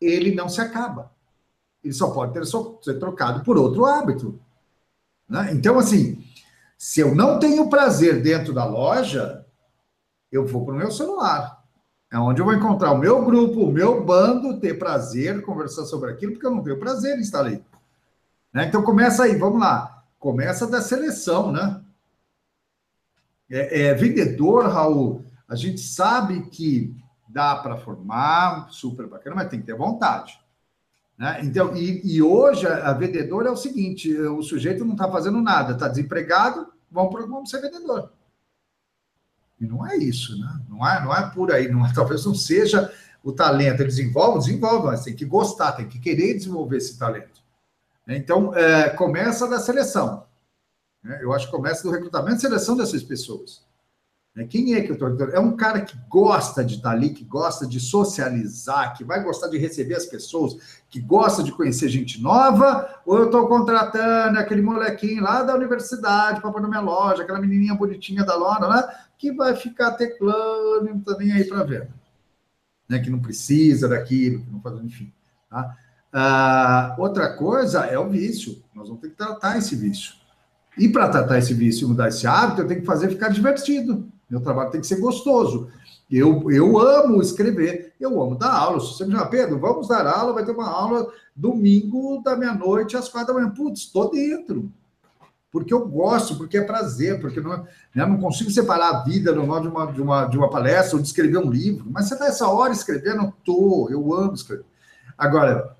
[0.00, 1.12] ele não se acaba.
[1.82, 4.38] Ele só pode ter, ser trocado por outro hábito.
[5.28, 5.50] Né?
[5.52, 6.24] Então, assim,
[6.76, 9.46] se eu não tenho prazer dentro da loja,
[10.32, 11.60] eu vou para o meu celular
[12.12, 16.10] é onde eu vou encontrar o meu grupo, o meu bando, ter prazer, conversar sobre
[16.10, 17.64] aquilo, porque eu não tenho prazer em estar ali.
[18.52, 18.66] Né?
[18.66, 20.04] Então começa aí, vamos lá.
[20.18, 21.80] Começa da seleção, né?
[23.50, 26.94] É, é vendedor, Raul, a gente sabe que
[27.28, 30.38] dá para formar, super bacana, mas tem que ter vontade.
[31.18, 31.40] Né?
[31.42, 35.40] Então, e, e hoje a, a vendedora é o seguinte: o sujeito não está fazendo
[35.40, 38.12] nada, está desempregado, vamos, vamos ser vendedor.
[39.60, 40.60] E não é isso, né?
[40.68, 42.90] Não é, não é por aí, não é, talvez não seja
[43.22, 43.80] o talento.
[43.80, 47.40] Ele desenvolve, desenvolve, mas tem que gostar, tem que querer desenvolver esse talento.
[48.08, 50.24] Então, é, começa da seleção.
[51.02, 51.18] Né?
[51.22, 53.64] Eu acho que começa do recrutamento e seleção dessas pessoas.
[54.34, 54.44] Né?
[54.44, 57.66] Quem é que eu estou É um cara que gosta de estar ali, que gosta
[57.66, 63.00] de socializar, que vai gostar de receber as pessoas, que gosta de conhecer gente nova,
[63.04, 67.40] ou eu estou contratando aquele molequinho lá da universidade para pôr na minha loja, aquela
[67.40, 68.88] menininha bonitinha da loja, né?
[69.18, 71.88] que vai ficar teclando, não está nem aí para ver.
[72.88, 72.98] Né?
[72.98, 75.12] Que não precisa daquilo, que não faz, enfim.
[75.48, 75.76] Tá?
[76.12, 78.62] Ah, outra coisa é o vício.
[78.74, 80.19] Nós vamos ter que tratar esse vício.
[80.80, 84.08] E para tratar esse vício e mudar esse hábito, eu tenho que fazer ficar divertido.
[84.30, 85.68] Meu trabalho tem que ser gostoso.
[86.10, 88.80] Eu, eu amo escrever, eu amo dar aula.
[88.80, 92.96] Se você me chama, Pedro, vamos dar aula, vai ter uma aula domingo da meia-noite
[92.96, 93.52] às quatro da manhã.
[93.52, 94.72] Putz, estou dentro.
[95.52, 99.60] Porque eu gosto, porque é prazer, porque não, né, não consigo separar a vida normal
[99.60, 101.84] de uma, de, uma, de uma palestra ou de escrever um livro.
[101.90, 103.34] Mas você está essa hora escrevendo?
[103.44, 104.64] Tô, eu amo escrever.
[105.18, 105.76] Agora,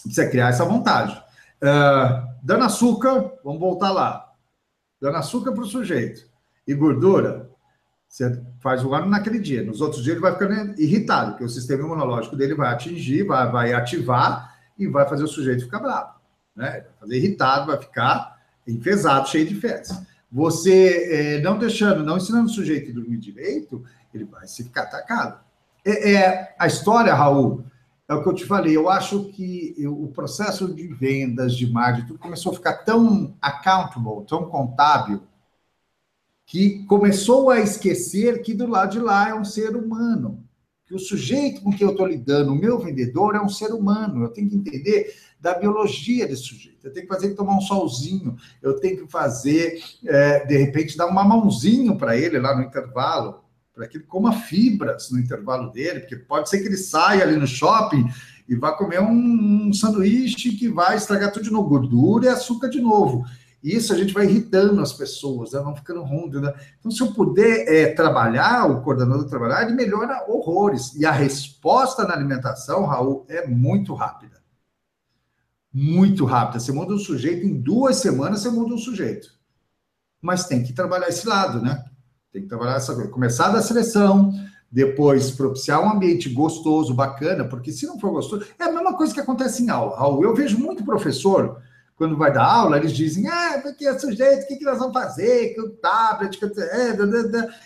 [0.00, 1.20] precisa criar essa vontade.
[1.60, 4.27] Uh, dando açúcar, vamos voltar lá.
[5.00, 6.26] Dando açúcar para o sujeito.
[6.66, 7.50] E gordura,
[8.08, 9.62] você faz o ano naquele dia.
[9.62, 13.50] Nos outros dias ele vai ficando irritado, porque o sistema imunológico dele vai atingir, vai,
[13.50, 16.14] vai ativar e vai fazer o sujeito ficar bravo.
[16.56, 16.70] Né?
[16.70, 19.96] Vai fazer irritado, vai ficar enfesado, cheio de fezes.
[20.30, 24.82] Você é, não deixando, não ensinando o sujeito a dormir direito, ele vai se ficar
[24.82, 25.40] atacado.
[25.84, 27.64] É, é, a história, Raul,
[28.08, 28.74] é o que eu te falei.
[28.74, 33.36] Eu acho que eu, o processo de vendas, de marketing, tudo começou a ficar tão
[33.40, 35.22] accountable, tão contábil,
[36.46, 40.42] que começou a esquecer que do lado de lá é um ser humano.
[40.86, 44.24] Que o sujeito com quem eu estou lidando, o meu vendedor, é um ser humano.
[44.24, 46.86] Eu tenho que entender da biologia desse sujeito.
[46.86, 50.96] Eu tenho que fazer ele tomar um solzinho, eu tenho que fazer, é, de repente,
[50.96, 53.44] dar uma mãozinho para ele lá no intervalo,
[53.78, 57.36] para que ele coma fibras no intervalo dele, porque pode ser que ele saia ali
[57.36, 58.04] no shopping
[58.48, 62.68] e vá comer um, um sanduíche que vai estragar tudo de novo, gordura e açúcar
[62.68, 63.24] de novo.
[63.62, 66.28] Isso a gente vai irritando as pessoas, elas vão ficando ruim.
[66.28, 66.52] Né?
[66.80, 70.94] Então, se eu puder é, trabalhar, o coordenador trabalhar, ele melhora horrores.
[70.96, 74.38] E a resposta na alimentação, Raul, é muito rápida
[75.72, 76.58] muito rápida.
[76.58, 79.28] Você muda um sujeito em duas semanas, você muda um sujeito.
[80.20, 81.84] Mas tem que trabalhar esse lado, né?
[82.38, 83.10] Tem que trabalhar essa coisa.
[83.10, 84.32] Começar da seleção,
[84.70, 89.12] depois propiciar um ambiente gostoso, bacana, porque se não for gostoso, é a mesma coisa
[89.12, 89.96] que acontece em aula.
[90.22, 91.60] Eu vejo muito professor,
[91.96, 94.92] quando vai dar aula, eles dizem, ah, porque é sujeito, o que, que nós vamos
[94.92, 95.54] fazer?
[95.54, 96.96] Que o tablet, que é,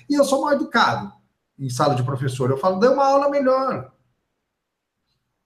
[0.09, 1.13] e eu sou mal educado
[1.59, 2.51] em sala de professor.
[2.51, 3.93] Eu falo, dê uma aula melhor.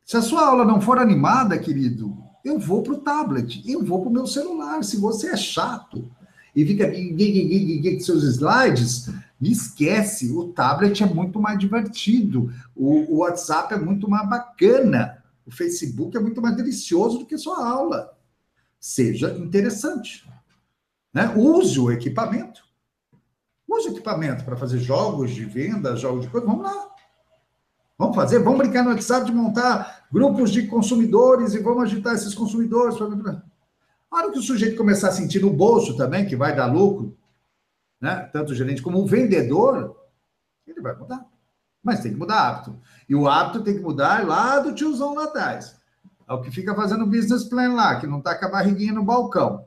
[0.05, 4.01] Se a sua aula não for animada, querido, eu vou para o tablet, eu vou
[4.01, 4.85] para o meu celular.
[4.85, 6.09] Se você é chato
[6.57, 10.33] e fica com seus slides, me esquece.
[10.33, 16.17] O tablet é muito mais divertido, o, o WhatsApp é muito mais bacana, o Facebook
[16.17, 18.17] é muito mais delicioso do que sua aula.
[18.81, 20.27] Seja interessante.
[21.13, 21.31] Né?
[21.37, 22.65] Use o equipamento.
[23.69, 26.47] Use o equipamento para fazer jogos de venda, jogos de coisa.
[26.47, 26.91] Vamos lá.
[27.99, 32.35] Vamos fazer, vamos brincar no WhatsApp de montar grupos de consumidores e vamos agitar esses
[32.35, 32.97] consumidores.
[34.11, 37.17] A hora que o sujeito começar a sentir no bolso também, que vai dar lucro,
[38.01, 38.29] né?
[38.33, 39.97] tanto o gerente como o vendedor,
[40.67, 41.25] ele vai mudar.
[41.83, 42.81] Mas tem que mudar hábito.
[43.09, 45.77] E o hábito tem que mudar lá do tiozão lá atrás.
[46.29, 49.05] É o que fica fazendo business plan lá, que não está com a barriguinha no
[49.05, 49.67] balcão.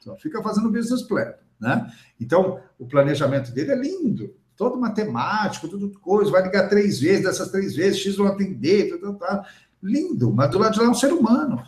[0.00, 1.34] Só fica fazendo business plan.
[1.60, 1.92] Né?
[2.18, 7.50] Então, o planejamento dele é lindo todo matemático, tudo coisa, vai ligar três vezes, dessas
[7.50, 9.40] três vezes, X vão atender, tudo, tudo,
[9.82, 11.66] lindo, mas do lado de lá é um ser humano.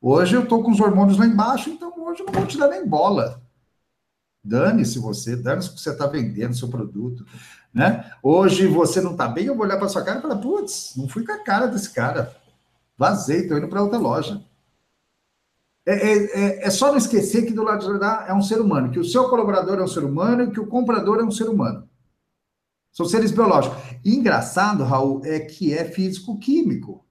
[0.00, 2.68] Hoje eu estou com os hormônios lá embaixo, então hoje eu não vou te dar
[2.68, 3.42] nem bola.
[4.42, 7.26] Dane-se você, dane-se que você está vendendo seu produto.
[7.74, 8.10] Né?
[8.22, 11.08] Hoje você não está bem, eu vou olhar para sua cara e falar, putz, não
[11.08, 12.34] fui com a cara desse cara.
[12.96, 14.42] Vazei, estou indo para outra loja.
[15.84, 18.60] É, é, é, é, só não esquecer que do lado de lá é um ser
[18.60, 21.30] humano, que o seu colaborador é um ser humano e que o comprador é um
[21.30, 21.88] ser humano.
[22.90, 23.78] São seres biológicos.
[24.04, 27.05] Engraçado, Raul, é que é físico-químico.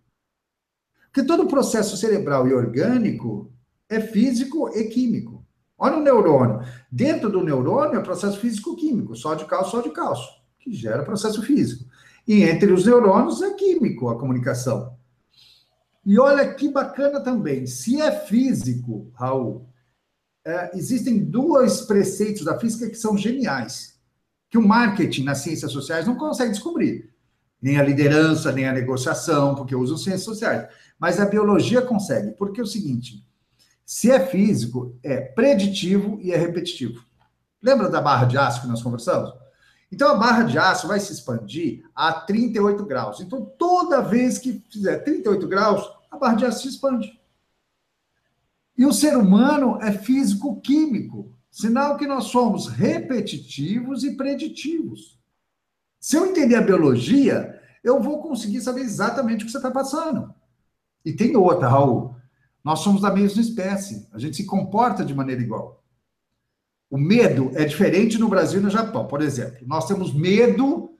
[1.15, 3.49] Porque todo processo cerebral e orgânico
[3.87, 5.47] é físico e químico.
[5.77, 6.59] Olha o neurônio.
[6.91, 10.27] Dentro do neurônio é processo físico-químico, sódio, cálcio, sódio, cálcio,
[10.59, 11.89] que gera processo físico.
[12.27, 14.93] E entre os neurônios é químico a comunicação.
[16.05, 17.65] E olha que bacana também.
[17.65, 19.69] Se é físico, Raul,
[20.45, 23.97] é, existem dois preceitos da física que são geniais
[24.49, 27.09] que o marketing nas ciências sociais não consegue descobrir.
[27.61, 30.67] Nem a liderança, nem a negociação, porque usam ciências sociais.
[30.99, 33.25] Mas a biologia consegue, porque é o seguinte:
[33.85, 37.03] se é físico, é preditivo e é repetitivo.
[37.61, 39.33] Lembra da barra de aço que nós conversamos?
[39.91, 43.19] Então a barra de aço vai se expandir a 38 graus.
[43.19, 47.19] Então toda vez que fizer 38 graus, a barra de aço se expande.
[48.77, 51.33] E o ser humano é físico-químico.
[51.49, 55.17] Sinal que nós somos repetitivos e preditivos.
[55.99, 60.33] Se eu entender a biologia, eu vou conseguir saber exatamente o que você está passando.
[61.05, 62.15] E tem outra, Raul.
[62.63, 64.09] Nós somos da mesma espécie.
[64.11, 65.83] A gente se comporta de maneira igual.
[66.89, 69.05] O medo é diferente no Brasil e no Japão.
[69.05, 70.91] Por exemplo, nós temos medo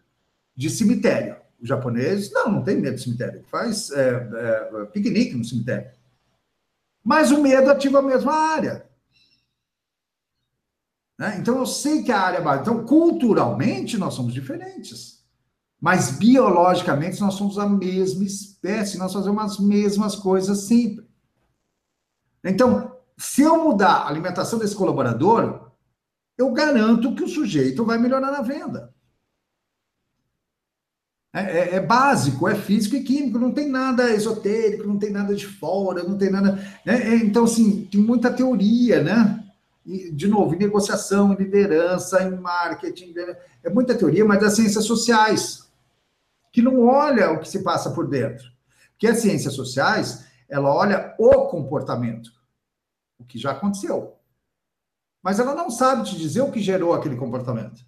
[0.56, 1.38] de cemitério.
[1.60, 3.44] Os japoneses, não, não tem medo de cemitério.
[3.50, 5.90] Faz é, é, piquenique no cemitério.
[7.04, 8.86] Mas o medo ativa a mesma área.
[11.18, 11.38] Né?
[11.40, 12.62] Então, eu sei que a área.
[12.62, 15.15] Então, culturalmente, nós somos diferentes.
[15.86, 21.06] Mas biologicamente, nós somos a mesma espécie, nós fazemos as mesmas coisas sempre.
[22.44, 25.70] Então, se eu mudar a alimentação desse colaborador,
[26.36, 28.92] eu garanto que o sujeito vai melhorar na venda.
[31.32, 35.36] É, é, é, básico, é físico e químico, não tem nada esotérico, não tem nada
[35.36, 36.54] de fora, não tem nada.
[36.84, 37.14] Né?
[37.14, 39.44] É, então, assim, tem muita teoria, né?
[39.86, 43.38] E, de novo, em negociação, em liderança, em marketing, né?
[43.64, 45.65] é muita teoria, mas das ciências sociais,
[46.56, 48.50] que não olha o que se passa por dentro.
[48.92, 52.32] Porque as ciências sociais, ela olha o comportamento,
[53.20, 54.16] o que já aconteceu.
[55.22, 57.86] Mas ela não sabe te dizer o que gerou aquele comportamento.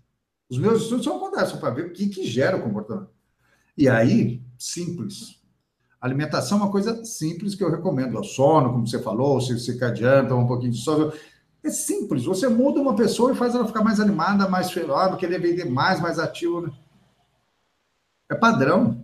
[0.49, 3.09] Os meus estudos só acontecem para ver o que, que gera o comportamento.
[3.77, 5.41] E aí, simples.
[6.01, 8.19] Alimentação é uma coisa simples que eu recomendo.
[8.19, 11.13] O sono, como você falou, se você adianta um pouquinho de sono.
[11.63, 12.25] É simples.
[12.25, 16.01] Você muda uma pessoa e faz ela ficar mais animada, mais feroz, querer vender mais,
[16.01, 16.59] mais ativo.
[16.59, 16.69] Né?
[18.29, 19.03] É padrão.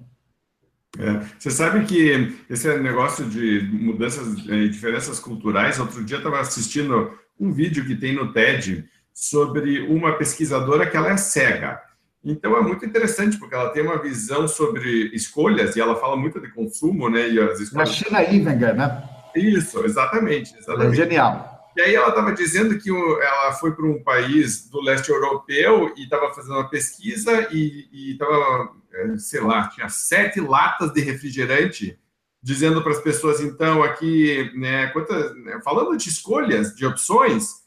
[1.00, 6.40] É, você sabe que esse negócio de mudanças e diferenças culturais, outro dia eu estava
[6.40, 11.82] assistindo um vídeo que tem no TED sobre uma pesquisadora que ela é cega.
[12.24, 16.40] Então é muito interessante, porque ela tem uma visão sobre escolhas, e ela fala muito
[16.40, 17.30] de consumo, né?
[17.30, 17.90] E as escolhas...
[17.90, 19.04] Na China Ivenga, né?
[19.36, 20.56] Isso, exatamente.
[20.58, 20.94] exatamente.
[20.94, 21.53] É genial.
[21.76, 26.04] E aí ela estava dizendo que ela foi para um país do leste europeu e
[26.04, 32.00] estava fazendo uma pesquisa e estava, é, sei lá, tinha sete latas de refrigerante,
[32.42, 37.64] dizendo para as pessoas, então, aqui, né, quantas, né, falando de escolhas, de opções,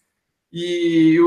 [0.52, 1.18] e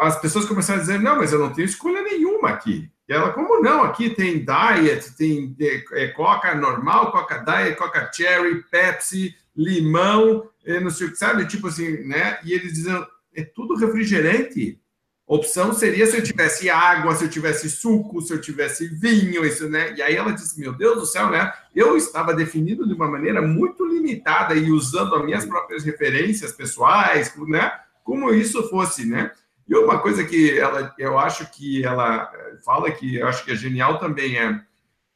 [0.00, 2.90] as pessoas começaram a dizer: não, mas eu não tenho escolha nenhuma aqui.
[3.08, 3.84] E ela, como não?
[3.84, 5.54] Aqui tem diet, tem
[5.92, 10.48] é, coca normal, coca diet, coca cherry, Pepsi, limão,
[10.80, 11.46] não sei o que, sabe?
[11.46, 12.38] Tipo assim, né?
[12.44, 12.94] E eles dizem:
[13.34, 14.80] é tudo refrigerante.
[15.28, 19.68] Opção seria se eu tivesse água, se eu tivesse suco, se eu tivesse vinho, isso,
[19.68, 19.92] né?
[19.96, 21.52] E aí ela disse: Meu Deus do céu, né?
[21.74, 27.32] Eu estava definido de uma maneira muito limitada e usando as minhas próprias referências pessoais,
[27.48, 27.72] né?
[28.06, 29.32] como isso fosse, né?
[29.68, 32.30] E uma coisa que ela, eu acho que ela
[32.64, 34.60] fala que eu acho que é genial também é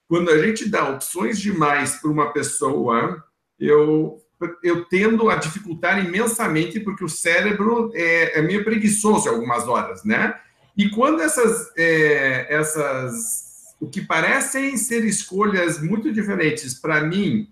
[0.08, 3.24] quando a gente dá opções demais para uma pessoa,
[3.60, 4.20] eu
[4.62, 10.34] eu tendo a dificultar imensamente porque o cérebro é, é meio preguiçoso algumas horas, né?
[10.76, 17.48] E quando essas é, essas o que parecem ser escolhas muito diferentes para mim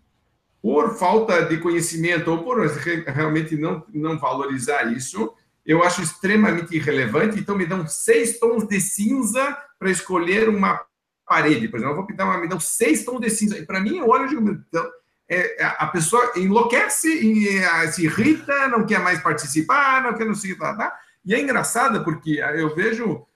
[0.61, 2.67] por falta de conhecimento ou por
[3.07, 5.33] realmente não, não valorizar isso,
[5.65, 7.39] eu acho extremamente irrelevante.
[7.39, 10.85] Então, me dão seis tons de cinza para escolher uma
[11.27, 11.69] parede.
[11.69, 13.59] Por exemplo, eu vou pintar uma, me dão seis tons de cinza.
[13.59, 14.91] E para mim, eu digo, então,
[15.31, 17.63] é, a pessoa enlouquece,
[17.93, 20.99] se irrita, não quer mais participar, não quer não tá, tá?
[21.25, 23.27] E é engraçado porque eu vejo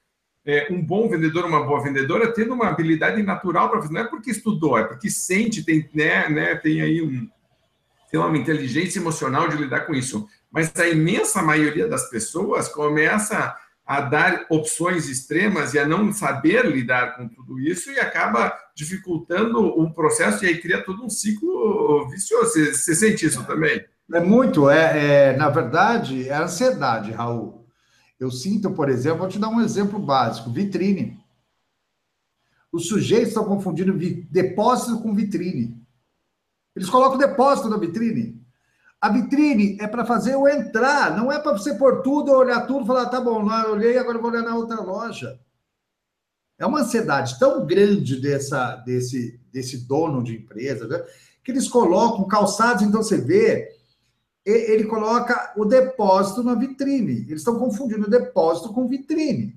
[0.44, 3.92] é, um bom vendedor, uma boa vendedora, tendo uma habilidade natural para fazer.
[3.92, 7.28] Não é porque estudou, é porque sente, tem, né, né, tem aí um,
[8.10, 10.26] tem uma inteligência emocional de lidar com isso.
[10.50, 16.64] Mas a imensa maioria das pessoas começa a dar opções extremas e a não saber
[16.66, 22.08] lidar com tudo isso e acaba dificultando um processo e aí cria todo um ciclo
[22.08, 22.52] vicioso.
[22.52, 23.84] Você, você sente isso também?
[24.12, 24.68] É muito.
[24.68, 27.66] É, é, na verdade, é ansiedade, Raul.
[28.18, 31.20] Eu sinto, por exemplo, vou te dar um exemplo básico: vitrine.
[32.70, 33.92] Os sujeitos estão confundindo
[34.30, 35.76] depósito com vitrine.
[36.74, 38.40] Eles colocam depósito na vitrine.
[38.98, 42.84] A vitrine é para fazer eu entrar, não é para você pôr tudo, olhar tudo
[42.84, 45.40] e falar, tá bom, eu olhei, agora vou olhar na outra loja.
[46.62, 51.02] É uma ansiedade tão grande dessa, desse, desse dono de empresa, né?
[51.42, 53.68] que eles colocam calçados, então você vê
[54.44, 57.24] ele coloca o depósito na vitrine.
[57.28, 59.56] Eles estão confundindo depósito com vitrine.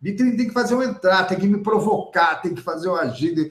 [0.00, 3.50] Vitrine tem que fazer eu entrar, tem que me provocar, tem que fazer eu agir.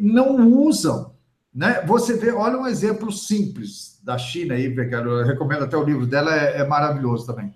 [0.00, 1.14] Não usam.
[1.54, 1.82] Né?
[1.86, 6.34] Você vê, olha um exemplo simples da China aí, eu recomendo até o livro dela,
[6.34, 7.54] é, é maravilhoso também.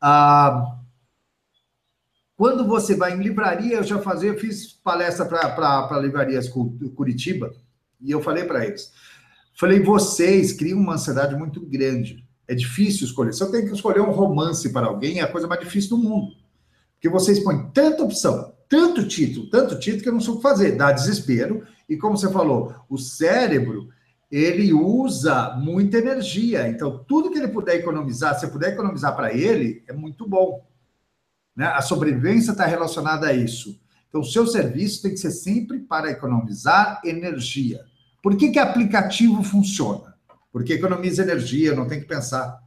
[0.00, 0.78] Ah,
[2.36, 7.54] quando você vai em livraria, eu já fazia, eu fiz palestra para livrarias Curitiba,
[8.00, 8.92] e eu falei para eles
[9.56, 12.24] Falei, vocês criam uma ansiedade muito grande.
[12.46, 13.32] É difícil escolher.
[13.32, 16.02] Se eu tenho que escolher um romance para alguém, é a coisa mais difícil do
[16.02, 16.34] mundo.
[16.94, 20.72] Porque vocês põem tanta opção, tanto título, tanto título que eu não que fazer.
[20.72, 21.64] Dá desespero.
[21.88, 23.88] E como você falou, o cérebro,
[24.30, 26.68] ele usa muita energia.
[26.68, 30.66] Então, tudo que ele puder economizar, se puder economizar para ele, é muito bom.
[31.56, 31.66] Né?
[31.66, 33.80] A sobrevivência está relacionada a isso.
[34.08, 37.84] Então, o seu serviço tem que ser sempre para economizar energia.
[38.22, 40.14] Por que, que aplicativo funciona?
[40.52, 42.60] Porque economiza energia, não tem que pensar.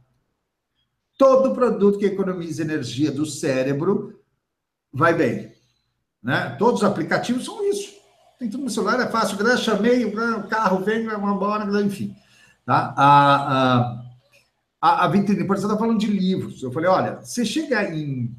[1.16, 4.20] todo produto que economiza energia do cérebro
[4.92, 5.52] vai bem.
[6.22, 6.54] Né?
[6.58, 7.92] Todos os aplicativos são isso.
[8.38, 9.38] Tem tudo no celular, é fácil.
[9.40, 12.14] Eu chamei, o carro vem, vai embora, enfim.
[12.64, 12.94] Tá?
[12.96, 14.04] A, a,
[14.80, 16.62] a, a vitrine, por exemplo, está falando de livros.
[16.62, 18.36] Eu falei, olha, você chega em,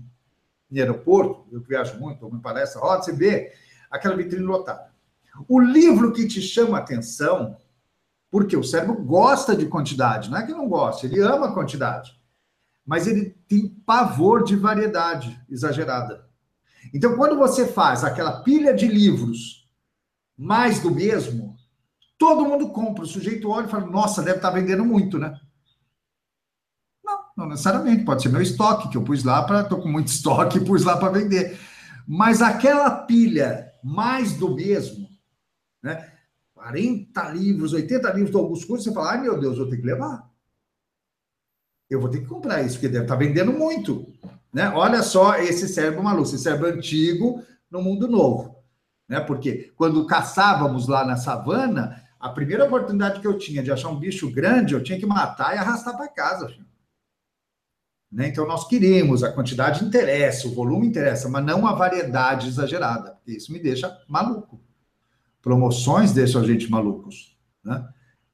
[0.71, 3.51] em aeroporto, eu viajo muito, ou em palestra, roda, você vê
[3.89, 4.91] aquela vitrine lotada.
[5.47, 7.57] O livro que te chama a atenção,
[8.29, 12.19] porque o cérebro gosta de quantidade, não é que não gosta, ele ama quantidade,
[12.85, 16.27] mas ele tem pavor de variedade exagerada.
[16.93, 19.67] Então, quando você faz aquela pilha de livros
[20.37, 21.55] mais do mesmo,
[22.17, 23.03] todo mundo compra.
[23.03, 25.39] O sujeito olha e fala: Nossa, deve estar vendendo muito, né?
[27.39, 28.03] Não, necessariamente.
[28.03, 29.61] Pode ser meu estoque, que eu pus lá para.
[29.61, 31.57] Estou com muito estoque e pus lá para vender.
[32.05, 35.07] Mas aquela pilha mais do mesmo,
[35.81, 36.11] né?
[36.53, 39.87] 40 livros, 80 livros de alguns cursos, você fala: Ai meu Deus, eu tenho que
[39.87, 40.29] levar.
[41.89, 44.05] Eu vou ter que comprar isso, porque deve estar vendendo muito.
[44.53, 44.69] Né?
[44.75, 48.57] Olha só esse cérebro maluco, esse cérebro antigo no mundo novo.
[49.07, 49.19] Né?
[49.21, 53.99] Porque quando caçávamos lá na savana, a primeira oportunidade que eu tinha de achar um
[53.99, 56.49] bicho grande, eu tinha que matar e arrastar para casa.
[56.49, 56.69] Filho.
[58.11, 58.27] Né?
[58.27, 63.31] Então, nós queríamos, a quantidade interessa, o volume interessa, mas não a variedade exagerada, porque
[63.31, 64.59] isso me deixa maluco.
[65.41, 67.37] Promoções deixam a gente malucos.
[67.63, 67.87] Né?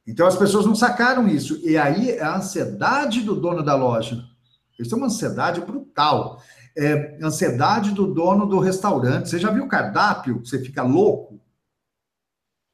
[0.06, 1.60] Então, as pessoas não sacaram isso.
[1.62, 4.24] E aí, é a ansiedade do dono da loja
[4.78, 6.42] isso é uma ansiedade brutal.
[6.76, 9.28] É, ansiedade do dono do restaurante.
[9.28, 10.40] Você já viu o cardápio?
[10.44, 11.40] Você fica louco?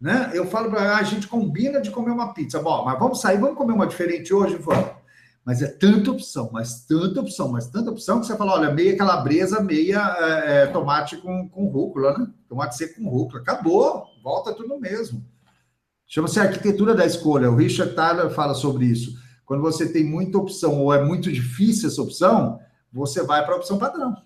[0.00, 0.30] Né?
[0.34, 2.61] Eu falo para ah, a gente combina de comer uma pizza.
[2.61, 4.57] Bom, mas vamos sair, vamos comer uma diferente hoje?
[4.57, 5.01] Vamos.
[5.45, 8.97] Mas é tanta opção, mas tanta opção, mas tanta opção que você fala: olha, meia
[8.97, 12.28] calabresa, meia é, é tomate com, com rúcula, né?
[12.49, 13.40] Tomate seco com rúcula.
[13.40, 15.24] Acabou, volta tudo mesmo.
[16.07, 17.51] Chama-se arquitetura da escolha.
[17.51, 19.18] O Richard Tyler fala sobre isso.
[19.45, 22.61] Quando você tem muita opção ou é muito difícil essa opção,
[22.93, 24.16] você vai para a opção padrão.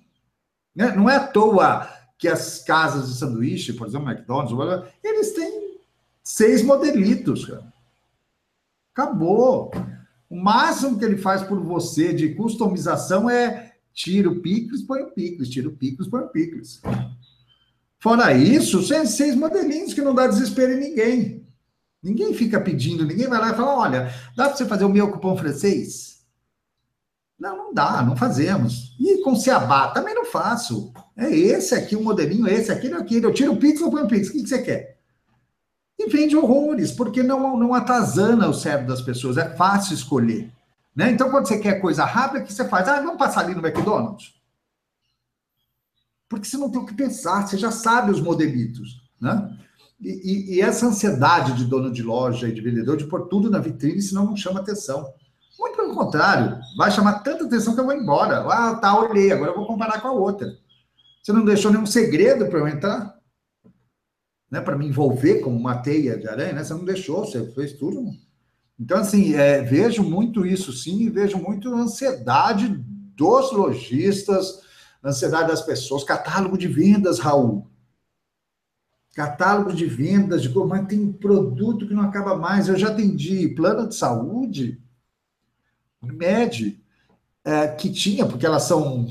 [0.75, 0.93] Né?
[0.95, 1.89] Não é à toa
[2.19, 5.79] que as casas de sanduíche, por exemplo, McDonald's, eles têm
[6.23, 7.73] seis modelitos, cara.
[8.93, 9.71] Acabou.
[10.29, 15.11] O máximo que ele faz por você de customização é tira o picles, põe o
[15.11, 16.81] picles, tira o picles, põe o picles.
[17.99, 21.47] Fora isso, seis modelinhos que não dá desespero em ninguém.
[22.03, 25.11] Ninguém fica pedindo, ninguém vai lá e fala: olha, dá para você fazer o meu
[25.11, 26.17] cupom francês?
[27.39, 28.97] Não, não dá, não fazemos.
[28.99, 30.93] E com Ceabá, também não faço.
[31.17, 33.27] É esse aqui o modelinho, esse, aquele, aquele.
[33.27, 34.29] Eu tiro o Pix ou põe o Pix.
[34.29, 34.96] O que você quer?
[35.99, 39.37] E vende horrores, porque não, não atazana o cérebro das pessoas.
[39.39, 40.53] É fácil escolher.
[40.95, 41.11] Né?
[41.11, 42.89] Então, quando você quer coisa rápida, o que você faz?
[42.89, 44.35] Ah, vamos passar ali no McDonald's?
[46.29, 49.01] Porque você não tem o que pensar, você já sabe os modelitos.
[49.21, 49.57] Né?
[50.01, 53.59] E, e, essa ansiedade de dono de loja e de vendedor de pôr tudo na
[53.59, 55.11] vitrine, senão não chama atenção.
[55.59, 58.41] Muito pelo contrário, vai chamar tanta atenção que eu vou embora.
[58.53, 60.47] Ah, tá, olhei, agora eu vou comparar com a outra.
[61.23, 63.16] Você não deixou nenhum segredo para eu entrar?
[64.51, 66.63] Né, para me envolver como uma teia de aranha, né?
[66.63, 68.11] Você não deixou, você fez tudo.
[68.79, 72.69] Então, assim, é, vejo muito isso, sim, e vejo muito ansiedade
[73.17, 74.61] dos lojistas,
[75.05, 77.67] ansiedade das pessoas, catálogo de vendas, Raul
[79.17, 82.69] catálogo de vendas, de mas tem produto que não acaba mais.
[82.69, 84.79] Eu já atendi plano de saúde,
[86.03, 86.79] MED,
[87.43, 89.09] é, que tinha, porque elas são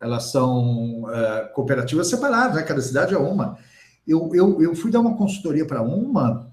[0.00, 2.62] elas são é, cooperativas separadas, né?
[2.62, 3.58] cada cidade é uma.
[4.06, 6.52] Eu, eu, eu fui dar uma consultoria para uma,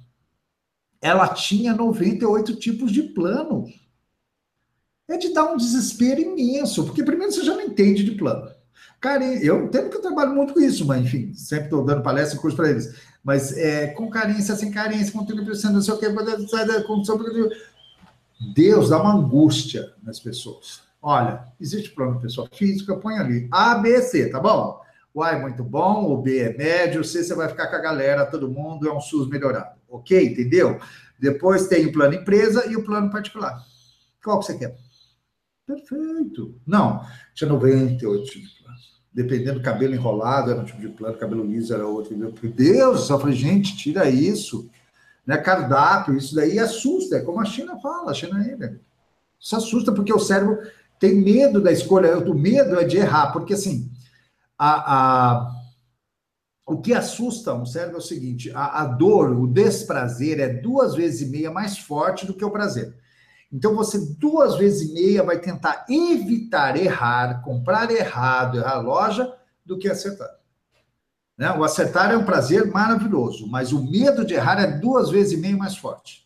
[1.02, 3.68] ela tinha 98 tipos de plano.
[5.08, 8.50] É de dar um desespero imenso, porque primeiro você já não entende de plano.
[9.02, 12.38] Carência, eu entendo que eu trabalho muito com isso, mas enfim, sempre estou dando palestra
[12.38, 12.96] e curso para eles.
[13.22, 16.10] Mas é, com carência, sem carência, com não sei o que,
[18.54, 20.82] Deus dá uma angústia nas pessoas.
[21.02, 24.82] Olha, existe plano pessoa física, põe ali A, B, C, tá bom?
[25.14, 27.76] O A é muito bom, o B é médio, o C você vai ficar com
[27.76, 29.80] a galera, todo mundo, é um SUS melhorado.
[29.88, 30.26] Ok?
[30.26, 30.80] Entendeu?
[31.20, 33.62] Depois tem o plano empresa e o plano particular.
[34.24, 34.76] Qual que você quer?
[35.68, 36.60] Perfeito.
[36.66, 37.06] Não,
[37.36, 38.64] tinha 98 tipos
[39.14, 42.18] dependendo do cabelo enrolado, era um tipo de plano, cabelo liso era outro.
[42.18, 44.70] Meu Deus, eu falei, gente, tira isso.
[45.26, 45.38] Né?
[45.38, 48.76] Cardápio, isso daí assusta, é como a China fala, a China é.
[49.40, 50.58] Isso assusta porque o cérebro
[51.00, 53.92] tem medo da escolha, o medo é de errar, porque assim,
[54.58, 55.52] a, a,
[56.66, 60.96] o que assusta um cérebro é o seguinte: a, a dor, o desprazer é duas
[60.96, 62.96] vezes e meia mais forte do que o prazer.
[63.52, 69.32] Então você duas vezes e meia vai tentar evitar errar, comprar errado, errar a loja,
[69.66, 70.30] do que acertar.
[71.38, 71.52] Né?
[71.52, 75.38] O acertar é um prazer maravilhoso, mas o medo de errar é duas vezes e
[75.38, 76.24] meia mais forte.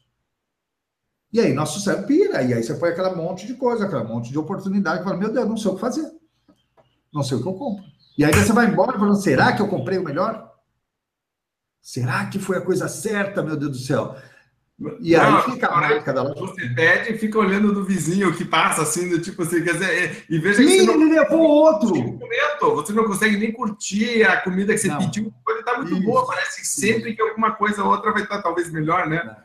[1.32, 4.32] E aí nosso cérebro pira, e aí você põe aquela monte de coisa, aquela monte
[4.32, 6.12] de oportunidade, e fala, meu Deus, não sei o que fazer.
[7.14, 7.86] Não sei o que eu compro.
[8.18, 10.52] E aí você vai embora falando, será que eu comprei o melhor?
[11.82, 14.16] Será que foi a coisa certa, meu Deus do céu?
[15.00, 16.40] E aí não, fica a marca da loja.
[16.40, 19.90] Você pede e fica olhando do vizinho que passa assim, do tipo assim, quer dizer,
[19.90, 22.20] é, e veja Sim, que você não, levou outro.
[22.76, 24.98] Você não consegue nem curtir a comida que você não.
[24.98, 26.04] pediu, pode estar muito Isso.
[26.04, 29.36] boa, parece que sempre que alguma coisa ou outra vai estar talvez melhor, né?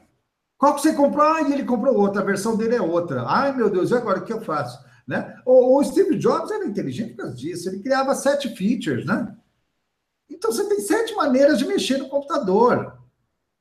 [0.58, 1.26] Qual que você comprou?
[1.26, 3.24] Ah, ele comprou outra, a versão dele é outra.
[3.26, 4.78] Ai, meu Deus, e agora o que eu faço?
[5.06, 5.36] Né?
[5.44, 9.36] O, o Steve Jobs era inteligente por causa disso, ele criava sete features, né?
[10.30, 12.98] Então você tem sete maneiras de mexer no computador.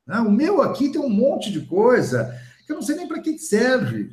[0.06, 0.20] Né?
[0.20, 2.34] O meu aqui tem um monte de coisa
[2.66, 4.10] que eu não sei nem para que serve.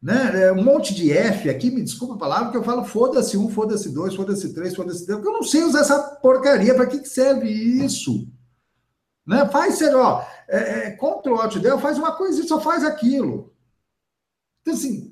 [0.00, 0.44] Né?
[0.44, 3.48] É um monte de F aqui, me desculpa a palavra, que eu falo foda-se um,
[3.48, 7.04] foda-se dois, foda-se três, foda-se três, porque eu não sei usar essa porcaria, para que,
[7.04, 8.28] serve isso?
[9.26, 9.46] Né?
[9.48, 13.52] Faz, sei lá, é, é, Ctrl Alt Del, faz uma coisa e só faz aquilo.
[14.60, 15.07] Então, assim,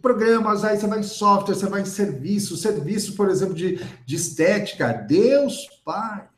[0.00, 4.16] programas, aí você vai em software, você vai em serviço, serviço, por exemplo, de, de
[4.16, 6.28] estética, Deus Pai.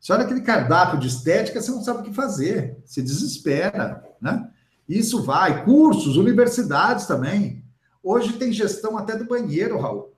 [0.00, 4.50] Você olha aquele cardápio de estética, você não sabe o que fazer, se desespera, né?
[4.88, 7.64] Isso vai, cursos, universidades também.
[8.02, 10.12] Hoje tem gestão até do banheiro, Raul.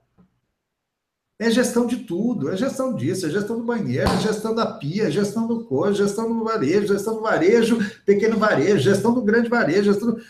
[1.37, 5.07] É gestão de tudo, é gestão disso, é gestão do banheiro, é gestão da pia,
[5.07, 9.49] é gestão do coisa, gestão do varejo, gestão do varejo, pequeno varejo, gestão do grande
[9.49, 10.21] varejo, gestão do...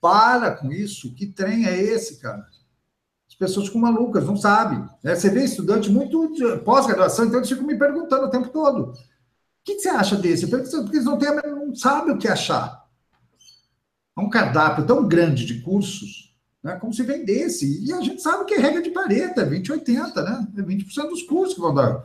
[0.00, 2.46] Para com isso, que trem é esse, cara?
[3.38, 4.84] pessoas ficam malucas, não sabem.
[5.02, 5.14] Né?
[5.14, 6.28] Você vê estudante muito
[6.64, 8.90] pós-graduação, então eles ficam me perguntando o tempo todo.
[8.90, 8.94] O
[9.64, 10.46] que, você acha desse?
[10.48, 12.84] Porque eles não, têm, não sabem o que achar.
[14.16, 16.76] É um cardápio tão grande de cursos, né?
[16.76, 17.84] como se vendesse.
[17.86, 20.48] E a gente sabe que é regra de Pareto, é 20, 80, né?
[20.56, 22.02] É 20% dos cursos que vão dar.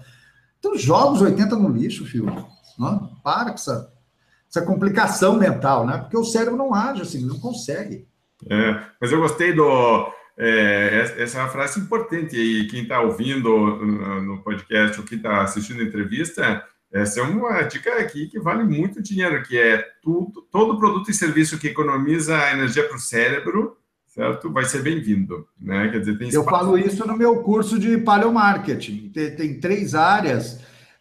[0.60, 2.46] Então, jogos 80 no lixo, filho.
[2.78, 3.16] Não?
[3.24, 3.92] Para com essa,
[4.54, 5.98] essa complicação mental, né?
[5.98, 8.06] Porque o cérebro não age assim, não consegue.
[8.48, 13.50] É, mas eu gostei do é, essa é uma frase importante e quem está ouvindo
[14.22, 18.64] no podcast ou quem está assistindo a entrevista, essa é uma dica aqui que vale
[18.64, 23.78] muito dinheiro, que é tudo, todo produto e serviço que economiza energia para o cérebro,
[24.08, 24.52] certo?
[24.52, 25.90] Vai ser bem-vindo, né?
[25.90, 29.10] Quer dizer, tem Eu falo isso no meu curso de paleomarketing.
[29.14, 30.60] Tem, tem três áreas.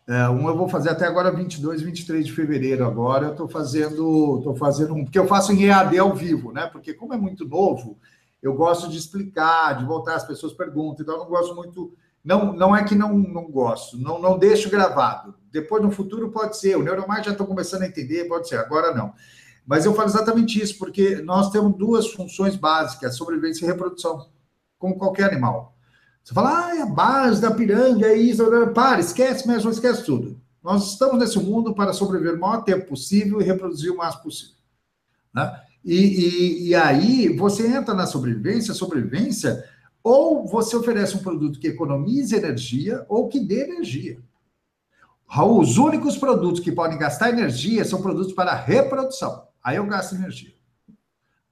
[0.08, 2.84] É, um eu vou fazer até agora 22, 23 de fevereiro.
[2.84, 6.66] Agora eu estou fazendo, estou fazendo um, porque eu faço em EAD ao vivo, né?
[6.66, 7.98] Porque como é muito novo,
[8.42, 11.94] eu gosto de explicar, de voltar, as pessoas perguntam, então eu não gosto muito.
[12.24, 15.34] Não, não é que não, não gosto, não, não deixo gravado.
[15.50, 16.76] Depois, no futuro, pode ser.
[16.76, 19.12] O Neuromar já estou começando a entender, pode ser, agora não.
[19.66, 24.28] Mas eu falo exatamente isso, porque nós temos duas funções básicas, sobrevivência e reprodução,
[24.78, 25.76] como qualquer animal.
[26.22, 30.40] Você fala, ah, é a base da piranga, é isso, para, esquece mesmo, esquece tudo.
[30.62, 34.54] Nós estamos nesse mundo para sobreviver o maior tempo possível e reproduzir o mais possível.
[35.34, 35.60] Né?
[35.84, 39.64] E, e, e aí você entra na sobrevivência, sobrevivência,
[40.02, 44.18] ou você oferece um produto que economize energia ou que dê energia.
[45.26, 49.48] Raul, os únicos produtos que podem gastar energia são produtos para reprodução.
[49.62, 50.52] Aí eu gasto energia.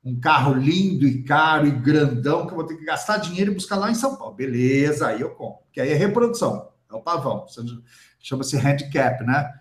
[0.03, 3.55] Um carro lindo e caro e grandão que eu vou ter que gastar dinheiro e
[3.55, 4.35] buscar lá em São Paulo.
[4.35, 5.65] Beleza, aí eu compro.
[5.73, 7.45] Que aí é reprodução, é o pavão.
[8.19, 9.53] Chama-se handicap, né?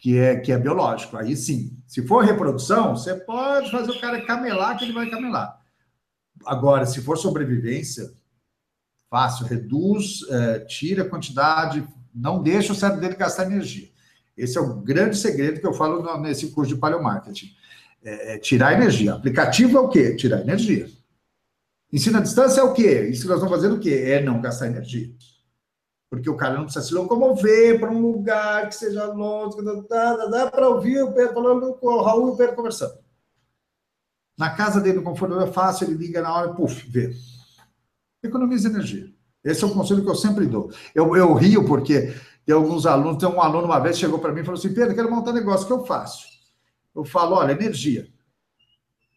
[0.00, 1.16] que é, que é biológico.
[1.16, 5.60] Aí sim, se for reprodução, você pode fazer o cara camelar, que ele vai camelar.
[6.46, 8.10] Agora, se for sobrevivência,
[9.10, 13.90] fácil, reduz, é, tira a quantidade, não deixa o cérebro dele gastar energia.
[14.36, 17.54] Esse é o grande segredo que eu falo nesse curso de paleomarketing.
[18.02, 19.14] É, é tirar energia.
[19.14, 20.16] Aplicativo é o quê?
[20.16, 20.88] Tirar energia.
[21.92, 23.08] Ensino à distância é o quê?
[23.10, 24.04] Isso nós estamos fazendo o quê?
[24.06, 25.10] É não gastar energia
[26.10, 29.56] porque o cara não precisa se locomover para um lugar que seja longe,
[29.88, 32.98] dá, para ouvir o Pedro falando com o Raul e o Pedro conversando.
[34.36, 37.14] Na casa dele, no computador é fácil, ele liga na hora, puf, vê.
[38.22, 39.06] Economiza energia.
[39.44, 40.72] Esse é o conselho que eu sempre dou.
[40.94, 42.12] Eu, eu rio porque
[42.44, 44.94] tem alguns alunos, tem um aluno uma vez chegou para mim e falou assim: Pedro,
[44.94, 46.26] quero montar um negócio, o que eu faço?
[46.94, 48.08] Eu falo, olha, energia.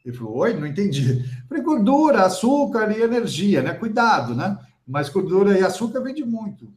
[0.05, 1.19] Ele falou, oi, não entendi.
[1.19, 3.74] Eu falei, gordura, açúcar e energia, né?
[3.74, 4.57] Cuidado, né?
[4.86, 6.71] Mas gordura e açúcar vende muito.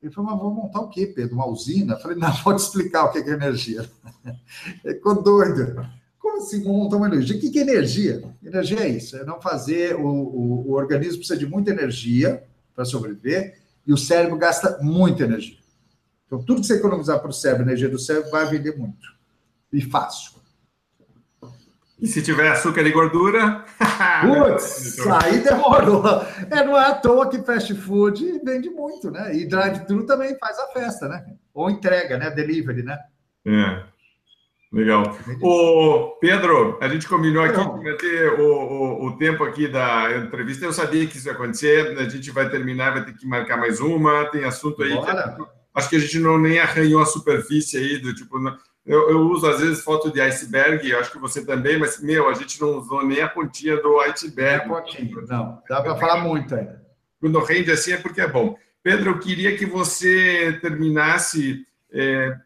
[0.00, 1.34] Ele falou, mas vou montar o quê, Pedro?
[1.34, 1.94] Uma usina?
[1.94, 3.88] Eu falei, não, pode explicar o que é energia.
[4.84, 5.88] Ele ficou doido.
[6.18, 7.36] Como assim montar uma energia?
[7.36, 8.22] O que é energia?
[8.42, 12.44] Energia é isso, é não fazer, o, o, o organismo precisa de muita energia
[12.74, 15.58] para sobreviver e o cérebro gasta muita energia.
[16.26, 19.15] Então, tudo que você economizar para o cérebro, energia do cérebro, vai vender muito.
[19.72, 20.36] E fácil.
[22.00, 23.64] E se tiver açúcar e gordura.
[24.20, 26.04] Putz, aí demorou.
[26.50, 29.34] É, não é à toa que fast food vende muito, né?
[29.34, 31.24] E drive-thru também faz a festa, né?
[31.54, 32.30] Ou entrega, né?
[32.30, 32.98] Delivery, né?
[33.46, 33.82] É.
[34.70, 35.16] Legal.
[35.40, 40.66] O Pedro, a gente combinou aqui ter o, o, o, tempo aqui da entrevista.
[40.66, 41.96] Eu sabia que isso ia acontecer.
[41.98, 44.26] A gente vai terminar, vai ter que marcar mais uma.
[44.26, 44.90] Tem assunto aí.
[44.90, 48.38] Que, acho que a gente não nem arranhou a superfície aí do tipo.
[48.86, 52.34] Eu, eu, uso às vezes foto de iceberg, acho que você também, mas meu, a
[52.34, 54.64] gente não usou nem a pontinha do iceberg.
[54.64, 55.60] É pontinha, não.
[55.68, 56.86] Dá para falar muito ainda.
[57.20, 58.56] Quando rende assim é porque é bom.
[58.84, 61.66] Pedro, eu queria que você terminasse.
[61.90, 62.36] É,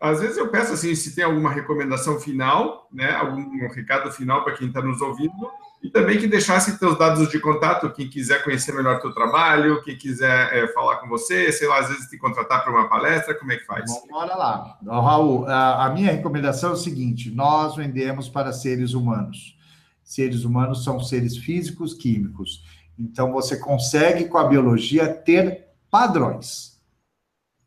[0.00, 4.54] às vezes eu peço assim, se tem alguma recomendação final, né, algum recado final para
[4.54, 5.50] quem está nos ouvindo,
[5.82, 9.98] e também que deixasse seus dados de contato, quem quiser conhecer melhor teu trabalho, quem
[9.98, 13.50] quiser é, falar com você, sei lá, às vezes te contratar para uma palestra, como
[13.50, 13.90] é que faz?
[14.08, 14.78] Bora lá.
[14.86, 19.58] Raul, a, minha recomendação é o seguinte: nós vendemos para seres humanos.
[20.04, 22.62] Seres humanos são seres físicos, químicos.
[22.96, 26.80] Então você consegue com a biologia ter padrões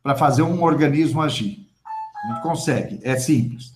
[0.01, 1.67] para fazer um organismo agir.
[2.41, 3.75] Consegue, é simples.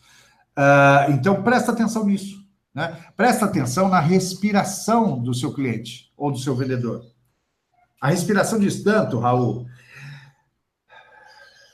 [0.58, 2.39] Uh, então, presta atenção nisso.
[2.80, 3.12] Né?
[3.18, 7.06] Presta atenção na respiração do seu cliente ou do seu vendedor.
[8.00, 9.68] A respiração diz tanto, Raul.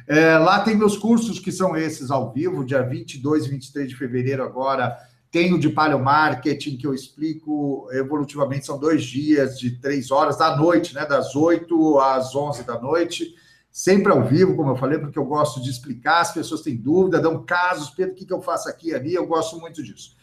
[0.07, 3.95] É, lá tem meus cursos, que são esses ao vivo, dia 22 e 23 de
[3.95, 4.95] fevereiro agora,
[5.31, 10.37] tem o de paleo marketing, que eu explico evolutivamente, são dois dias de três horas
[10.37, 11.05] da noite, né?
[11.05, 13.35] Das 8 às 11 da noite,
[13.71, 17.19] sempre ao vivo, como eu falei, porque eu gosto de explicar, as pessoas têm dúvida,
[17.19, 19.13] dão casos, Pedro, o que, que eu faço aqui ali?
[19.13, 20.15] Eu gosto muito disso,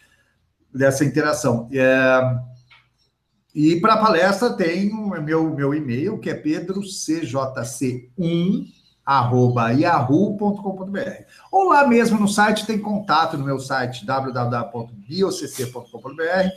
[0.73, 1.69] dessa interação.
[1.73, 2.39] É...
[3.55, 8.67] E para a palestra tem o meu, meu e-mail, que é pedrocjc1
[9.05, 11.25] arroba yahoo.com.br.
[11.53, 16.49] Ou lá mesmo no site tem contato no meu site www.biocc.com.br.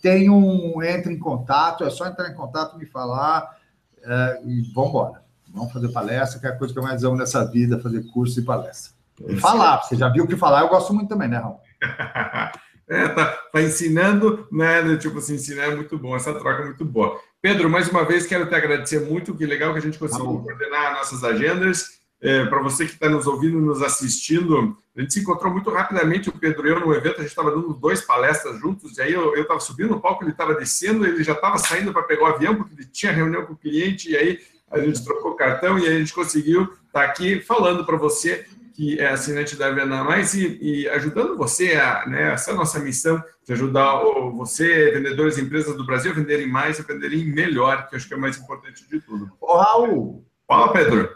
[0.00, 3.56] Tem um entre em contato, é só entrar em contato, me falar
[4.02, 5.22] é, e vamos embora.
[5.54, 8.40] Vamos fazer palestra, que é a coisa que eu mais amo nessa vida, fazer curso
[8.40, 8.92] e palestra.
[9.28, 11.60] E falar, você já viu que falar, eu gosto muito também, né, Raul?
[12.88, 14.96] é, tá, tá ensinando, né?
[14.96, 17.20] Tipo assim, ensinar é muito bom, essa troca é muito boa.
[17.42, 20.42] Pedro, mais uma vez quero te agradecer muito, que legal que a gente conseguiu tá
[20.44, 22.00] coordenar nossas agendas.
[22.20, 26.28] É, Para você que está nos ouvindo, nos assistindo, a gente se encontrou muito rapidamente,
[26.28, 29.12] o Pedro e eu, no evento, a gente estava dando dois palestras juntos, e aí
[29.12, 32.26] eu estava subindo no palco, ele estava descendo, ele já estava saindo para pegar o
[32.26, 34.38] avião, porque ele tinha reunião com o cliente, e aí
[34.70, 38.46] a gente trocou cartão e aí a gente conseguiu estar tá aqui falando para você
[38.74, 42.56] que é assinante da Venda Mais e, e, ajudando você a, né, essa é a
[42.56, 44.02] nossa missão de ajudar
[44.34, 48.08] você, vendedores e empresas do Brasil, a venderem mais e venderem melhor, que eu acho
[48.08, 49.30] que é o mais importante de tudo.
[49.40, 50.24] Ô, Raul.
[50.46, 51.10] Fala, Pedro.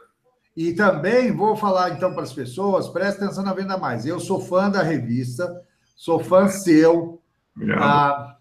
[0.56, 4.06] E também vou falar então para as pessoas, presta atenção na Venda Mais.
[4.06, 5.50] Eu sou fã da revista,
[5.96, 7.20] sou fã seu.
[7.54, 7.82] Obrigado.
[7.82, 8.36] Ah,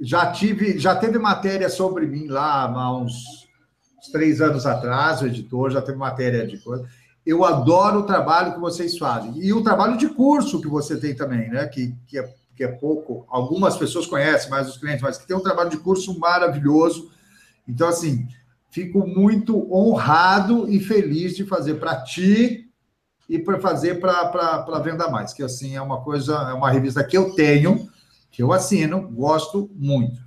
[0.00, 3.14] já tive, já teve matéria sobre mim lá há uns,
[3.98, 6.88] uns três anos atrás, o editor já teve matéria de coisa
[7.28, 9.34] eu adoro o trabalho que vocês fazem.
[9.36, 11.66] E o trabalho de curso que você tem também, né?
[11.66, 15.36] Que, que, é, que é pouco, algumas pessoas conhecem mais os clientes, mas que tem
[15.36, 17.10] um trabalho de curso maravilhoso.
[17.68, 18.26] Então, assim,
[18.70, 22.70] fico muito honrado e feliz de fazer para ti
[23.28, 27.18] e para fazer para Venda Mais, que assim é uma coisa, é uma revista que
[27.18, 27.90] eu tenho,
[28.30, 30.18] que eu assino, gosto muito.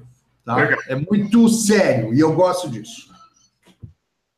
[0.45, 0.55] Tá?
[0.87, 3.11] É muito sério e eu gosto disso.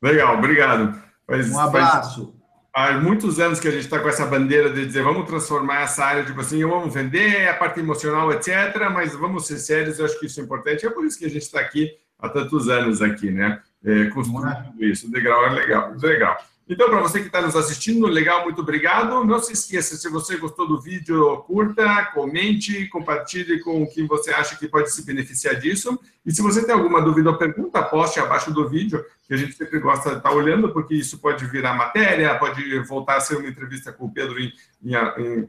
[0.02, 0.98] Legal, obrigado.
[1.28, 2.34] um abraço
[2.74, 6.04] há muitos anos que a gente está com essa bandeira de dizer vamos transformar essa
[6.04, 10.18] área, tipo assim, vamos vender a parte emocional, etc., mas vamos ser sérios, eu acho
[10.18, 10.84] que isso é importante.
[10.84, 13.60] É por isso que a gente está aqui há tantos anos aqui, né?
[13.84, 15.06] É, construindo isso.
[15.06, 16.36] O degrau é legal, legal.
[16.66, 19.22] Então, para você que está nos assistindo, legal, muito obrigado.
[19.22, 24.56] Não se esqueça, se você gostou do vídeo, curta, comente, compartilhe com quem você acha
[24.56, 25.98] que pode se beneficiar disso.
[26.24, 29.52] E se você tem alguma dúvida ou pergunta, poste abaixo do vídeo, que a gente
[29.52, 33.36] sempre gosta de estar tá olhando, porque isso pode virar matéria, pode voltar a ser
[33.36, 34.34] uma entrevista com o Pedro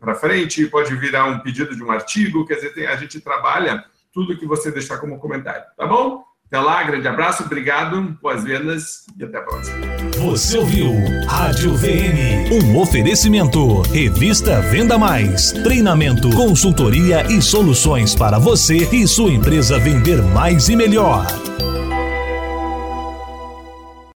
[0.02, 3.86] para frente, pode virar um pedido de um artigo, quer dizer, tem, a gente trabalha
[4.14, 6.26] tudo que você deixar como comentário, tá bom?
[6.48, 9.78] Até lá, grande abraço, obrigado, boas vendas e até a próxima.
[10.20, 10.94] Você ouviu
[11.28, 13.82] Rádio VM, um oferecimento.
[13.82, 20.76] Revista Venda Mais, treinamento, consultoria e soluções para você e sua empresa vender mais e
[20.76, 21.26] melhor.